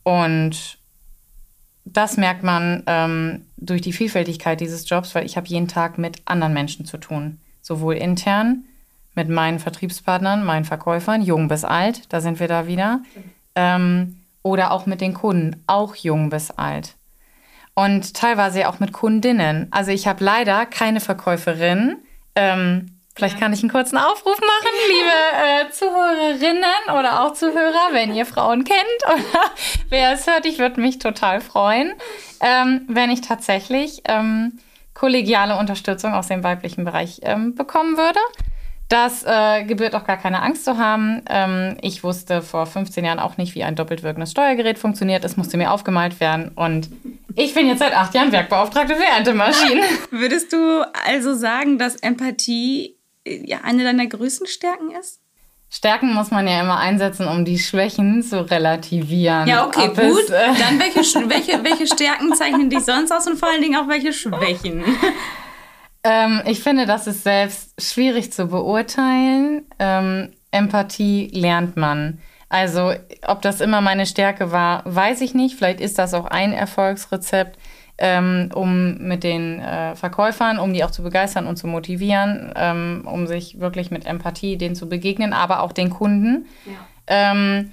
Und 0.04 0.78
das 1.84 2.16
merkt 2.16 2.44
man 2.44 2.84
ähm, 2.86 3.46
durch 3.56 3.80
die 3.80 3.92
Vielfältigkeit 3.92 4.60
dieses 4.60 4.88
Jobs, 4.88 5.14
weil 5.16 5.26
ich 5.26 5.36
habe 5.36 5.48
jeden 5.48 5.68
Tag 5.68 5.98
mit 5.98 6.22
anderen 6.24 6.54
Menschen 6.54 6.86
zu 6.86 6.98
tun. 6.98 7.40
Sowohl 7.60 7.94
intern 7.94 8.64
mit 9.14 9.28
meinen 9.28 9.58
Vertriebspartnern, 9.58 10.44
meinen 10.44 10.64
Verkäufern, 10.64 11.20
jung 11.20 11.48
bis 11.48 11.64
alt, 11.64 12.12
da 12.12 12.20
sind 12.20 12.38
wir 12.38 12.48
da 12.48 12.68
wieder. 12.68 13.02
Ähm, 13.56 14.18
oder 14.44 14.70
auch 14.70 14.86
mit 14.86 15.00
den 15.00 15.14
Kunden, 15.14 15.62
auch 15.66 15.96
jung 15.96 16.30
bis 16.30 16.52
alt 16.52 16.94
und 17.74 18.14
teilweise 18.14 18.68
auch 18.68 18.80
mit 18.80 18.92
Kundinnen. 18.92 19.68
Also 19.70 19.90
ich 19.90 20.06
habe 20.06 20.24
leider 20.24 20.66
keine 20.66 21.00
Verkäuferin. 21.00 21.96
Ähm, 22.34 22.98
vielleicht 23.14 23.38
kann 23.38 23.52
ich 23.52 23.62
einen 23.62 23.70
kurzen 23.70 23.98
Aufruf 23.98 24.38
machen, 24.38 24.72
liebe 24.88 25.68
äh, 25.68 25.70
Zuhörerinnen 25.70 26.98
oder 26.98 27.22
auch 27.22 27.34
Zuhörer, 27.34 27.88
wenn 27.92 28.14
ihr 28.14 28.26
Frauen 28.26 28.64
kennt 28.64 29.04
oder 29.06 29.50
wer 29.88 30.12
es 30.12 30.26
hört. 30.26 30.46
Ich 30.46 30.58
würde 30.58 30.80
mich 30.80 30.98
total 30.98 31.40
freuen, 31.40 31.92
ähm, 32.40 32.84
wenn 32.88 33.10
ich 33.10 33.22
tatsächlich 33.22 34.02
ähm, 34.06 34.58
kollegiale 34.94 35.56
Unterstützung 35.56 36.14
aus 36.14 36.28
dem 36.28 36.44
weiblichen 36.44 36.84
Bereich 36.84 37.20
ähm, 37.22 37.54
bekommen 37.54 37.96
würde. 37.96 38.20
Das 38.92 39.24
äh, 39.24 39.64
gebührt 39.64 39.94
auch 39.94 40.04
gar 40.04 40.18
keine 40.18 40.42
Angst 40.42 40.66
zu 40.66 40.76
haben. 40.76 41.22
Ähm, 41.26 41.78
ich 41.80 42.04
wusste 42.04 42.42
vor 42.42 42.66
15 42.66 43.06
Jahren 43.06 43.20
auch 43.20 43.38
nicht, 43.38 43.54
wie 43.54 43.64
ein 43.64 43.74
doppelt 43.74 44.02
wirkendes 44.02 44.32
Steuergerät 44.32 44.78
funktioniert. 44.78 45.24
Es 45.24 45.38
musste 45.38 45.56
mir 45.56 45.70
aufgemalt 45.70 46.20
werden. 46.20 46.50
Und 46.56 46.90
ich 47.34 47.54
bin 47.54 47.68
jetzt 47.68 47.78
seit 47.78 47.96
acht 47.96 48.14
Jahren 48.14 48.32
Werkbeauftragte 48.32 48.94
für 48.94 49.02
Erntemaschinen. 49.02 49.82
Würdest 50.10 50.52
du 50.52 50.82
also 51.06 51.32
sagen, 51.32 51.78
dass 51.78 51.96
Empathie 51.96 52.98
äh, 53.24 53.54
eine 53.64 53.82
deiner 53.82 54.06
größten 54.06 54.46
Stärken 54.46 54.90
ist? 54.90 55.20
Stärken 55.70 56.12
muss 56.12 56.30
man 56.30 56.46
ja 56.46 56.60
immer 56.60 56.76
einsetzen, 56.76 57.26
um 57.28 57.46
die 57.46 57.58
Schwächen 57.58 58.22
zu 58.22 58.42
relativieren. 58.50 59.48
Ja, 59.48 59.68
okay, 59.68 59.88
Ob 59.88 59.96
gut. 59.96 60.24
Es, 60.24 60.28
äh 60.28 60.48
Dann 60.58 60.78
welche, 60.78 61.30
welche, 61.30 61.64
welche 61.64 61.86
Stärken 61.86 62.34
zeichnen 62.34 62.68
dich 62.68 62.80
sonst 62.80 63.10
aus 63.10 63.26
und 63.26 63.38
vor 63.38 63.48
allen 63.48 63.62
Dingen 63.62 63.76
auch 63.76 63.88
welche 63.88 64.12
Schwächen? 64.12 64.84
Ähm, 66.04 66.42
ich 66.46 66.62
finde, 66.62 66.86
das 66.86 67.06
ist 67.06 67.22
selbst 67.22 67.80
schwierig 67.80 68.32
zu 68.32 68.46
beurteilen. 68.46 69.66
Ähm, 69.78 70.32
Empathie 70.50 71.30
lernt 71.32 71.76
man. 71.76 72.18
Also, 72.48 72.92
ob 73.26 73.40
das 73.40 73.60
immer 73.60 73.80
meine 73.80 74.04
Stärke 74.04 74.52
war, 74.52 74.82
weiß 74.84 75.22
ich 75.22 75.34
nicht. 75.34 75.56
Vielleicht 75.56 75.80
ist 75.80 75.98
das 75.98 76.12
auch 76.12 76.26
ein 76.26 76.52
Erfolgsrezept, 76.52 77.58
ähm, 77.96 78.50
um 78.54 78.98
mit 78.98 79.24
den 79.24 79.60
äh, 79.60 79.94
Verkäufern, 79.94 80.58
um 80.58 80.72
die 80.74 80.84
auch 80.84 80.90
zu 80.90 81.02
begeistern 81.02 81.46
und 81.46 81.56
zu 81.56 81.66
motivieren, 81.66 82.52
ähm, 82.56 83.02
um 83.06 83.26
sich 83.26 83.60
wirklich 83.60 83.90
mit 83.90 84.04
Empathie 84.04 84.58
denen 84.58 84.74
zu 84.74 84.88
begegnen, 84.88 85.32
aber 85.32 85.62
auch 85.62 85.72
den 85.72 85.88
Kunden. 85.88 86.46
Ja. 86.66 86.72
Ähm, 87.06 87.72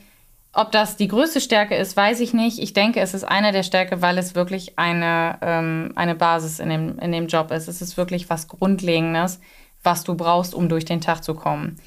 ob 0.51 0.71
das 0.71 0.97
die 0.97 1.07
größte 1.07 1.41
Stärke 1.41 1.75
ist, 1.75 1.95
weiß 1.95 2.19
ich 2.21 2.33
nicht. 2.33 2.59
Ich 2.59 2.73
denke, 2.73 2.99
es 2.99 3.13
ist 3.13 3.23
eine 3.23 3.51
der 3.51 3.63
Stärke, 3.63 4.01
weil 4.01 4.17
es 4.17 4.33
wirklich 4.33 4.79
eine, 4.79 5.37
ähm, 5.41 5.91
eine 5.95 6.15
Basis 6.15 6.59
in 6.59 6.69
dem, 6.69 6.97
in 6.99 7.11
dem 7.11 7.27
Job 7.27 7.51
ist. 7.51 7.67
Es 7.67 7.81
ist 7.81 7.97
wirklich 7.97 8.29
was 8.29 8.47
Grundlegendes, 8.47 9.39
was 9.83 10.03
du 10.03 10.15
brauchst, 10.15 10.55
um 10.55 10.67
durch 10.67 10.85
den 10.85 11.01
Tag 11.01 11.23
zu 11.23 11.35
kommen. 11.35 11.77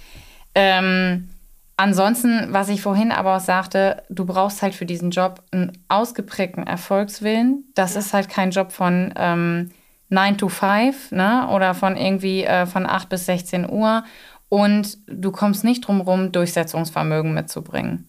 Ähm, 0.55 1.31
ansonsten, 1.77 2.53
was 2.53 2.69
ich 2.69 2.83
vorhin 2.83 3.11
aber 3.11 3.37
auch 3.37 3.41
sagte, 3.41 4.05
du 4.11 4.25
brauchst 4.27 4.63
halt 4.63 4.75
für 4.75 4.87
diesen 4.87 5.11
Job 5.11 5.43
einen 5.51 5.73
ausgeprägten 5.89 6.65
Erfolgswillen. 6.65 7.65
Das 7.75 7.95
ja. 7.95 8.01
ist 8.01 8.15
halt 8.15 8.29
kein 8.29 8.53
Job 8.53 8.71
von 8.71 9.13
ähm, 9.17 9.71
9 10.09 10.39
to 10.39 10.49
5 10.49 11.11
ne? 11.11 11.49
oder 11.49 11.75
von 11.75 11.97
irgendwie 11.97 12.45
äh, 12.45 12.67
von 12.67 12.87
8 12.87 13.09
bis 13.09 13.27
16 13.27 13.69
Uhr. 13.69 14.05
Und 14.49 14.99
du 15.09 15.33
kommst 15.33 15.65
nicht 15.65 15.87
drum 15.87 16.01
rum, 16.01 16.31
Durchsetzungsvermögen 16.31 17.35
mitzubringen. 17.35 18.09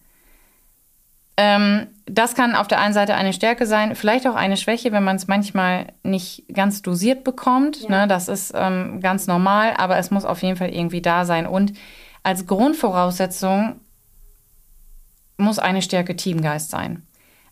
Ähm, 1.36 1.88
das 2.06 2.34
kann 2.34 2.54
auf 2.54 2.68
der 2.68 2.80
einen 2.80 2.94
Seite 2.94 3.14
eine 3.14 3.32
Stärke 3.32 3.66
sein, 3.66 3.96
vielleicht 3.96 4.26
auch 4.26 4.34
eine 4.34 4.56
Schwäche, 4.56 4.92
wenn 4.92 5.04
man 5.04 5.16
es 5.16 5.26
manchmal 5.26 5.86
nicht 6.02 6.44
ganz 6.52 6.82
dosiert 6.82 7.24
bekommt. 7.24 7.82
Ja. 7.82 7.88
Ne, 7.88 8.08
das 8.08 8.28
ist 8.28 8.52
ähm, 8.54 9.00
ganz 9.00 9.26
normal, 9.26 9.74
aber 9.76 9.96
es 9.98 10.10
muss 10.10 10.24
auf 10.24 10.42
jeden 10.42 10.56
Fall 10.56 10.70
irgendwie 10.70 11.02
da 11.02 11.24
sein. 11.24 11.46
Und 11.46 11.72
als 12.22 12.46
Grundvoraussetzung 12.46 13.80
muss 15.36 15.58
eine 15.58 15.82
Stärke 15.82 16.14
Teamgeist 16.14 16.70
sein. 16.70 17.02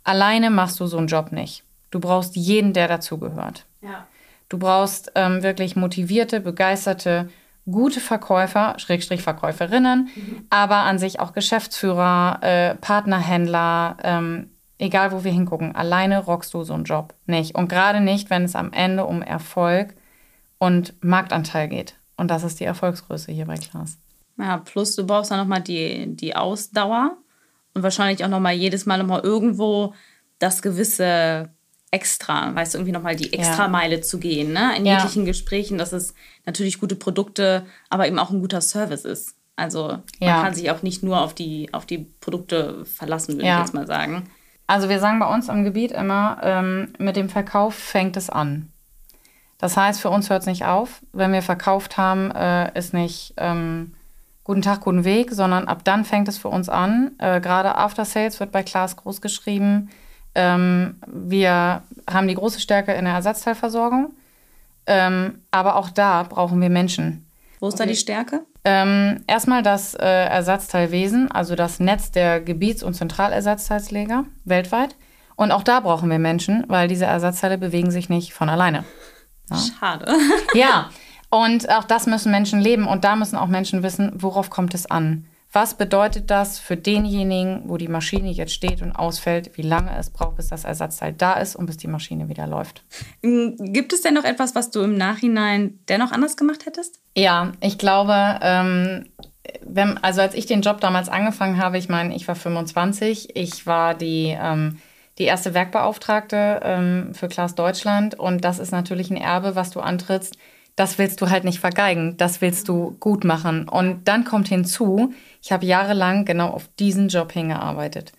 Alleine 0.04 0.50
machst 0.50 0.78
du 0.80 0.86
so 0.86 0.98
einen 0.98 1.08
Job 1.08 1.32
nicht. 1.32 1.64
Du 1.90 2.00
brauchst 2.00 2.36
jeden, 2.36 2.72
der 2.72 2.88
dazugehört. 2.88 3.66
Ja. 3.80 4.06
Du 4.48 4.58
brauchst 4.58 5.12
ähm, 5.14 5.42
wirklich 5.42 5.76
motivierte, 5.76 6.40
begeisterte 6.40 7.30
gute 7.70 8.00
Verkäufer, 8.00 8.74
Schrägstrich 8.78 9.22
Verkäuferinnen, 9.22 10.08
mhm. 10.14 10.46
aber 10.50 10.78
an 10.78 10.98
sich 10.98 11.20
auch 11.20 11.32
Geschäftsführer, 11.32 12.38
äh, 12.42 12.74
Partnerhändler, 12.76 13.96
ähm, 14.02 14.50
egal 14.78 15.12
wo 15.12 15.24
wir 15.24 15.32
hingucken. 15.32 15.74
Alleine 15.74 16.24
rockst 16.24 16.52
du 16.54 16.64
so 16.64 16.74
einen 16.74 16.84
Job 16.84 17.14
nicht. 17.26 17.54
Und 17.54 17.68
gerade 17.68 18.00
nicht, 18.00 18.30
wenn 18.30 18.44
es 18.44 18.56
am 18.56 18.72
Ende 18.72 19.04
um 19.04 19.22
Erfolg 19.22 19.94
und 20.58 20.94
Marktanteil 21.02 21.68
geht. 21.68 21.96
Und 22.16 22.30
das 22.30 22.42
ist 22.42 22.60
die 22.60 22.64
Erfolgsgröße 22.64 23.32
hier 23.32 23.46
bei 23.46 23.56
Klaas. 23.56 23.98
Ja, 24.38 24.58
plus 24.58 24.96
du 24.96 25.06
brauchst 25.06 25.30
dann 25.30 25.38
nochmal 25.38 25.60
die, 25.60 26.16
die 26.16 26.34
Ausdauer 26.34 27.16
und 27.74 27.82
wahrscheinlich 27.82 28.24
auch 28.24 28.28
nochmal 28.28 28.54
jedes 28.54 28.86
Mal 28.86 28.98
nochmal 28.98 29.20
irgendwo 29.20 29.94
das 30.38 30.62
gewisse 30.62 31.50
extra, 31.92 32.54
weißt 32.54 32.74
du, 32.74 32.78
irgendwie 32.78 32.92
nochmal 32.92 33.14
die 33.14 33.32
Extrameile 33.32 33.96
ja. 33.96 34.02
zu 34.02 34.18
gehen, 34.18 34.52
ne? 34.52 34.76
In 34.76 34.86
ja. 34.86 34.94
jeglichen 34.96 35.26
Gesprächen, 35.26 35.78
dass 35.78 35.92
es 35.92 36.14
natürlich 36.46 36.80
gute 36.80 36.96
Produkte, 36.96 37.66
aber 37.90 38.08
eben 38.08 38.18
auch 38.18 38.30
ein 38.30 38.40
guter 38.40 38.62
Service 38.62 39.04
ist. 39.04 39.36
Also 39.56 39.88
man 39.88 40.02
ja. 40.18 40.42
kann 40.42 40.54
sich 40.54 40.70
auch 40.70 40.82
nicht 40.82 41.02
nur 41.02 41.20
auf 41.20 41.34
die, 41.34 41.72
auf 41.72 41.84
die 41.84 41.98
Produkte 41.98 42.86
verlassen, 42.86 43.34
würde 43.34 43.46
ich 43.46 43.58
jetzt 43.58 43.74
mal 43.74 43.86
sagen. 43.86 44.28
Also 44.66 44.88
wir 44.88 45.00
sagen 45.00 45.18
bei 45.18 45.32
uns 45.32 45.50
am 45.50 45.64
Gebiet 45.64 45.92
immer, 45.92 46.40
ähm, 46.42 46.94
mit 46.98 47.16
dem 47.16 47.28
Verkauf 47.28 47.74
fängt 47.74 48.16
es 48.16 48.30
an. 48.30 48.72
Das 49.58 49.76
heißt, 49.76 50.00
für 50.00 50.08
uns 50.08 50.30
hört 50.30 50.40
es 50.40 50.46
nicht 50.46 50.64
auf. 50.64 51.02
Wenn 51.12 51.32
wir 51.32 51.42
verkauft 51.42 51.98
haben, 51.98 52.30
äh, 52.30 52.76
ist 52.76 52.94
nicht 52.94 53.34
ähm, 53.36 53.94
guten 54.44 54.62
Tag, 54.62 54.80
guten 54.80 55.04
Weg, 55.04 55.30
sondern 55.30 55.68
ab 55.68 55.84
dann 55.84 56.06
fängt 56.06 56.26
es 56.28 56.38
für 56.38 56.48
uns 56.48 56.70
an. 56.70 57.12
Äh, 57.18 57.40
Gerade 57.42 57.76
After 57.76 58.06
Sales 58.06 58.40
wird 58.40 58.50
bei 58.50 58.62
Klaas 58.62 58.96
groß 58.96 59.20
geschrieben. 59.20 59.90
Ähm, 60.34 60.96
wir 61.06 61.82
haben 62.10 62.28
die 62.28 62.34
große 62.34 62.60
Stärke 62.60 62.92
in 62.92 63.04
der 63.04 63.14
Ersatzteilversorgung. 63.14 64.14
Ähm, 64.86 65.38
aber 65.50 65.76
auch 65.76 65.90
da 65.90 66.24
brauchen 66.24 66.60
wir 66.60 66.70
Menschen. 66.70 67.26
Wo 67.60 67.68
ist 67.68 67.78
da 67.78 67.86
die 67.86 67.94
Stärke? 67.94 68.40
Ähm, 68.64 69.22
erstmal 69.26 69.62
das 69.62 69.94
äh, 69.94 70.04
Ersatzteilwesen, 70.06 71.30
also 71.30 71.54
das 71.54 71.80
Netz 71.80 72.10
der 72.10 72.40
Gebiets- 72.40 72.82
und 72.82 72.94
Zentralersatzteilsleger 72.94 74.24
weltweit. 74.44 74.96
Und 75.36 75.52
auch 75.52 75.62
da 75.62 75.80
brauchen 75.80 76.10
wir 76.10 76.18
Menschen, 76.18 76.64
weil 76.68 76.88
diese 76.88 77.06
Ersatzteile 77.06 77.58
bewegen 77.58 77.90
sich 77.90 78.08
nicht 78.08 78.34
von 78.34 78.48
alleine. 78.48 78.84
Ja? 79.50 79.56
Schade. 79.56 80.12
ja, 80.54 80.90
und 81.30 81.70
auch 81.70 81.84
das 81.84 82.06
müssen 82.06 82.30
Menschen 82.30 82.60
leben 82.60 82.86
und 82.86 83.04
da 83.04 83.16
müssen 83.16 83.36
auch 83.36 83.46
Menschen 83.46 83.82
wissen, 83.82 84.12
worauf 84.14 84.50
kommt 84.50 84.74
es 84.74 84.90
an. 84.90 85.26
Was 85.54 85.74
bedeutet 85.74 86.30
das 86.30 86.58
für 86.58 86.78
denjenigen, 86.78 87.64
wo 87.66 87.76
die 87.76 87.88
Maschine 87.88 88.30
jetzt 88.30 88.54
steht 88.54 88.80
und 88.80 88.92
ausfällt, 88.92 89.58
wie 89.58 89.62
lange 89.62 89.94
es 89.98 90.08
braucht, 90.08 90.36
bis 90.36 90.48
das 90.48 90.64
Ersatzteil 90.64 91.12
da 91.12 91.34
ist 91.34 91.56
und 91.56 91.66
bis 91.66 91.76
die 91.76 91.88
Maschine 91.88 92.30
wieder 92.30 92.46
läuft? 92.46 92.84
Hm, 93.22 93.56
gibt 93.58 93.92
es 93.92 94.00
denn 94.00 94.14
noch 94.14 94.24
etwas, 94.24 94.54
was 94.54 94.70
du 94.70 94.80
im 94.80 94.96
Nachhinein 94.96 95.78
dennoch 95.88 96.10
anders 96.10 96.38
gemacht 96.38 96.64
hättest? 96.64 97.00
Ja, 97.14 97.52
ich 97.60 97.76
glaube, 97.76 98.38
ähm, 98.40 99.10
wenn, 99.60 99.98
also 99.98 100.22
als 100.22 100.34
ich 100.34 100.46
den 100.46 100.62
Job 100.62 100.80
damals 100.80 101.10
angefangen 101.10 101.58
habe, 101.58 101.76
ich 101.76 101.90
meine, 101.90 102.16
ich 102.16 102.26
war 102.26 102.34
25, 102.34 103.36
ich 103.36 103.66
war 103.66 103.94
die, 103.94 104.34
ähm, 104.40 104.78
die 105.18 105.24
erste 105.24 105.52
Werkbeauftragte 105.52 106.60
ähm, 106.62 107.14
für 107.14 107.28
Klaas 107.28 107.54
Deutschland 107.54 108.18
und 108.18 108.42
das 108.42 108.58
ist 108.58 108.70
natürlich 108.70 109.10
ein 109.10 109.18
Erbe, 109.18 109.54
was 109.54 109.70
du 109.70 109.80
antrittst. 109.80 110.38
Das 110.76 110.98
willst 110.98 111.20
du 111.20 111.28
halt 111.28 111.44
nicht 111.44 111.60
vergeigen, 111.60 112.16
das 112.16 112.40
willst 112.40 112.68
du 112.68 112.96
gut 112.98 113.24
machen. 113.24 113.68
Und 113.68 114.08
dann 114.08 114.24
kommt 114.24 114.48
hinzu, 114.48 115.12
ich 115.42 115.52
habe 115.52 115.66
jahrelang 115.66 116.24
genau 116.24 116.48
auf 116.48 116.68
diesen 116.78 117.08
Job 117.08 117.32
hingearbeitet. 117.32 118.12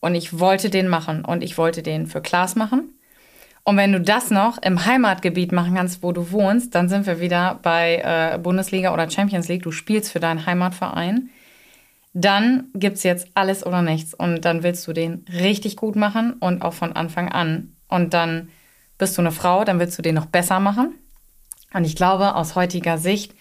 Und 0.00 0.16
ich 0.16 0.40
wollte 0.40 0.68
den 0.68 0.88
machen. 0.88 1.24
Und 1.24 1.42
ich 1.42 1.56
wollte 1.58 1.82
den 1.82 2.06
für 2.08 2.20
Klaas 2.20 2.56
machen. 2.56 2.92
Und 3.64 3.76
wenn 3.76 3.92
du 3.92 4.00
das 4.00 4.30
noch 4.30 4.58
im 4.58 4.84
Heimatgebiet 4.84 5.52
machen 5.52 5.74
kannst, 5.74 6.02
wo 6.02 6.10
du 6.10 6.32
wohnst, 6.32 6.74
dann 6.74 6.88
sind 6.88 7.06
wir 7.06 7.20
wieder 7.20 7.60
bei 7.62 8.02
äh, 8.04 8.38
Bundesliga 8.38 8.92
oder 8.92 9.08
Champions 9.08 9.46
League. 9.46 9.62
Du 9.62 9.70
spielst 9.70 10.10
für 10.10 10.18
deinen 10.18 10.44
Heimatverein. 10.44 11.30
Dann 12.12 12.64
gibt 12.74 12.96
es 12.96 13.04
jetzt 13.04 13.28
alles 13.34 13.64
oder 13.64 13.80
nichts. 13.80 14.12
Und 14.12 14.44
dann 14.44 14.64
willst 14.64 14.86
du 14.88 14.92
den 14.92 15.24
richtig 15.32 15.76
gut 15.76 15.94
machen 15.94 16.32
und 16.34 16.62
auch 16.62 16.74
von 16.74 16.92
Anfang 16.94 17.30
an. 17.30 17.76
Und 17.86 18.12
dann 18.12 18.48
bist 18.98 19.16
du 19.16 19.22
eine 19.22 19.30
Frau, 19.30 19.64
dann 19.64 19.78
willst 19.78 19.96
du 19.96 20.02
den 20.02 20.16
noch 20.16 20.26
besser 20.26 20.58
machen. 20.58 20.94
Und 21.72 21.84
ich 21.84 21.96
glaube, 21.96 22.34
aus 22.34 22.54
heutiger 22.54 22.98
Sicht 22.98 23.34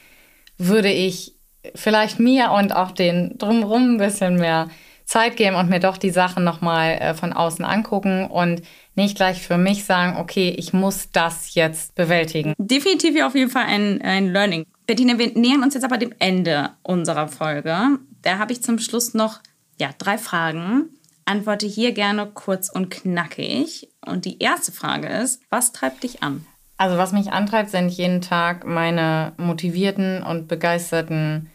würde 0.57 0.91
ich 0.91 1.35
vielleicht 1.75 2.19
mir 2.19 2.51
und 2.51 2.75
auch 2.75 2.91
den 2.91 3.37
drumherum 3.37 3.95
ein 3.95 3.97
bisschen 3.97 4.35
mehr 4.35 4.69
Zeit 5.05 5.35
geben 5.35 5.57
und 5.57 5.69
mir 5.69 5.79
doch 5.79 5.97
die 5.97 6.09
Sachen 6.09 6.43
nochmal 6.43 6.93
äh, 6.93 7.13
von 7.13 7.33
außen 7.33 7.65
angucken 7.65 8.25
und 8.27 8.61
nicht 8.95 9.17
gleich 9.17 9.41
für 9.45 9.57
mich 9.57 9.83
sagen, 9.83 10.17
okay, 10.17 10.55
ich 10.57 10.73
muss 10.73 11.11
das 11.11 11.53
jetzt 11.53 11.95
bewältigen. 11.95 12.53
Definitiv 12.57 13.21
auf 13.21 13.35
jeden 13.35 13.51
Fall 13.51 13.65
ein, 13.65 14.01
ein 14.01 14.31
Learning. 14.31 14.65
Bettina, 14.87 15.17
wir 15.17 15.33
nähern 15.33 15.63
uns 15.63 15.73
jetzt 15.73 15.83
aber 15.83 15.97
dem 15.97 16.13
Ende 16.19 16.71
unserer 16.81 17.27
Folge. 17.27 17.99
Da 18.21 18.37
habe 18.37 18.53
ich 18.53 18.63
zum 18.63 18.79
Schluss 18.79 19.13
noch 19.13 19.39
ja, 19.79 19.89
drei 19.97 20.17
Fragen. 20.17 20.89
Antworte 21.25 21.67
hier 21.67 21.91
gerne 21.91 22.27
kurz 22.27 22.69
und 22.69 22.89
knackig. 22.89 23.89
Und 24.05 24.25
die 24.25 24.39
erste 24.39 24.71
Frage 24.71 25.07
ist, 25.07 25.41
was 25.49 25.71
treibt 25.71 26.03
dich 26.03 26.23
an? 26.23 26.45
Also 26.81 26.97
was 26.97 27.11
mich 27.11 27.31
antreibt, 27.31 27.69
sind 27.69 27.89
jeden 27.89 28.21
Tag 28.21 28.65
meine 28.65 29.33
motivierten 29.37 30.23
und 30.23 30.47
begeisterten 30.47 31.51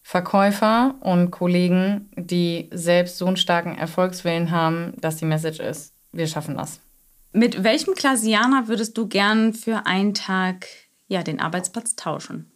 Verkäufer 0.00 0.94
und 1.00 1.32
Kollegen, 1.32 2.08
die 2.14 2.70
selbst 2.70 3.18
so 3.18 3.26
einen 3.26 3.36
starken 3.36 3.76
Erfolgswillen 3.76 4.52
haben, 4.52 4.92
dass 5.00 5.16
die 5.16 5.24
Message 5.24 5.58
ist, 5.58 5.92
wir 6.12 6.28
schaffen 6.28 6.56
das. 6.56 6.78
Mit 7.32 7.64
welchem 7.64 7.96
Klasianer 7.96 8.68
würdest 8.68 8.96
du 8.96 9.08
gern 9.08 9.54
für 9.54 9.86
einen 9.86 10.14
Tag 10.14 10.68
ja, 11.08 11.24
den 11.24 11.40
Arbeitsplatz 11.40 11.96
tauschen? 11.96 12.48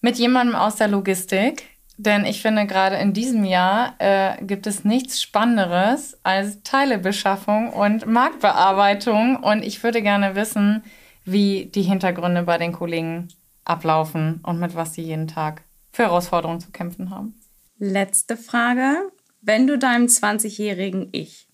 Mit 0.00 0.18
jemandem 0.18 0.54
aus 0.54 0.76
der 0.76 0.86
Logistik, 0.86 1.64
denn 2.00 2.24
ich 2.24 2.40
finde, 2.40 2.66
gerade 2.66 2.96
in 2.96 3.12
diesem 3.12 3.44
Jahr 3.44 3.94
äh, 3.98 4.42
gibt 4.42 4.66
es 4.66 4.84
nichts 4.84 5.20
Spannenderes 5.20 6.18
als 6.22 6.62
Teilebeschaffung 6.62 7.70
und 7.74 8.06
Marktbearbeitung. 8.06 9.36
Und 9.36 9.62
ich 9.62 9.82
würde 9.82 10.00
gerne 10.00 10.34
wissen, 10.34 10.82
wie 11.26 11.66
die 11.66 11.82
Hintergründe 11.82 12.44
bei 12.44 12.56
den 12.56 12.72
Kollegen 12.72 13.28
ablaufen 13.66 14.40
und 14.44 14.58
mit 14.58 14.74
was 14.74 14.94
sie 14.94 15.02
jeden 15.02 15.28
Tag 15.28 15.62
für 15.92 16.04
Herausforderungen 16.04 16.60
zu 16.60 16.70
kämpfen 16.70 17.10
haben. 17.10 17.38
Letzte 17.78 18.38
Frage. 18.38 18.96
Wenn 19.42 19.66
du 19.66 19.78
deinem 19.78 20.06
20-jährigen 20.06 21.10
Ich 21.12 21.48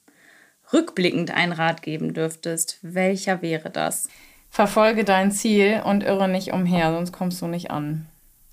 rückblickend 0.73 1.33
einen 1.33 1.53
Rat 1.53 1.83
geben 1.83 2.15
dürftest, 2.15 2.79
welcher 2.83 3.43
wäre 3.43 3.71
das? 3.71 4.09
Verfolge 4.49 5.03
dein 5.03 5.33
Ziel 5.33 5.83
und 5.85 6.05
irre 6.05 6.29
nicht 6.29 6.53
umher, 6.53 6.93
sonst 6.93 7.13
kommst 7.13 7.43
du 7.43 7.49
nicht 7.49 7.73
an. 7.73 8.07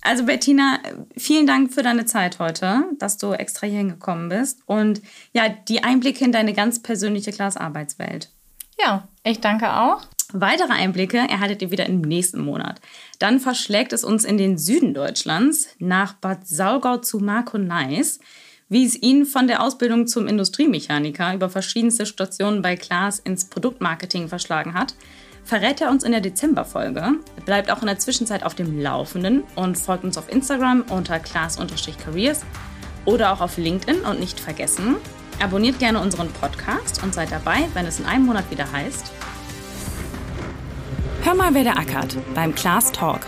Also 0.04 0.26
Bettina, 0.26 0.80
vielen 1.16 1.46
Dank 1.46 1.72
für 1.72 1.82
deine 1.82 2.04
Zeit 2.04 2.38
heute, 2.38 2.84
dass 2.98 3.16
du 3.16 3.32
extra 3.32 3.66
hier 3.66 3.78
hingekommen 3.78 4.28
bist 4.28 4.60
und 4.66 5.00
ja, 5.32 5.48
die 5.48 5.82
Einblicke 5.82 6.22
in 6.26 6.30
deine 6.30 6.52
ganz 6.52 6.82
persönliche 6.82 7.32
Glasarbeitswelt. 7.32 8.28
Ja, 8.78 9.08
ich 9.24 9.40
danke 9.40 9.72
auch. 9.72 10.02
Weitere 10.34 10.72
Einblicke 10.72 11.16
erhaltet 11.16 11.62
ihr 11.62 11.70
wieder 11.70 11.86
im 11.86 12.02
nächsten 12.02 12.44
Monat. 12.44 12.82
Dann 13.18 13.40
verschlägt 13.40 13.94
es 13.94 14.04
uns 14.04 14.24
in 14.24 14.36
den 14.36 14.58
Süden 14.58 14.92
Deutschlands, 14.92 15.68
nach 15.78 16.12
Bad 16.12 16.46
Saulgau 16.46 16.98
zu 16.98 17.18
Marco 17.18 17.56
Neis, 17.56 18.20
wie 18.68 18.84
es 18.84 19.00
ihn 19.00 19.24
von 19.24 19.46
der 19.46 19.62
Ausbildung 19.62 20.06
zum 20.06 20.26
Industriemechaniker 20.26 21.32
über 21.32 21.48
verschiedenste 21.48 22.04
Stationen 22.04 22.60
bei 22.60 22.76
Klaas 22.76 23.20
ins 23.20 23.46
Produktmarketing 23.46 24.28
verschlagen 24.28 24.74
hat, 24.74 24.94
verrät 25.44 25.80
er 25.80 25.90
uns 25.90 26.04
in 26.04 26.12
der 26.12 26.20
Dezemberfolge. 26.20 27.14
Bleibt 27.44 27.70
auch 27.70 27.80
in 27.80 27.86
der 27.86 27.98
Zwischenzeit 27.98 28.44
auf 28.44 28.54
dem 28.54 28.80
Laufenden 28.80 29.44
und 29.54 29.78
folgt 29.78 30.04
uns 30.04 30.18
auf 30.18 30.30
Instagram 30.32 30.84
unter 30.88 31.18
class-careers 31.18 32.44
oder 33.04 33.32
auch 33.32 33.40
auf 33.40 33.58
LinkedIn 33.58 34.00
und 34.02 34.18
nicht 34.18 34.40
vergessen, 34.40 34.96
abonniert 35.42 35.78
gerne 35.78 36.00
unseren 36.00 36.30
Podcast 36.30 37.02
und 37.02 37.14
seid 37.14 37.30
dabei, 37.30 37.68
wenn 37.74 37.86
es 37.86 38.00
in 38.00 38.06
einem 38.06 38.26
Monat 38.26 38.50
wieder 38.50 38.70
heißt 38.70 39.12
Hör 41.22 41.34
mal, 41.34 41.54
wer 41.54 41.64
der 41.64 41.78
ackert 41.78 42.16
beim 42.34 42.54
Class 42.54 42.92
Talk 42.92 43.20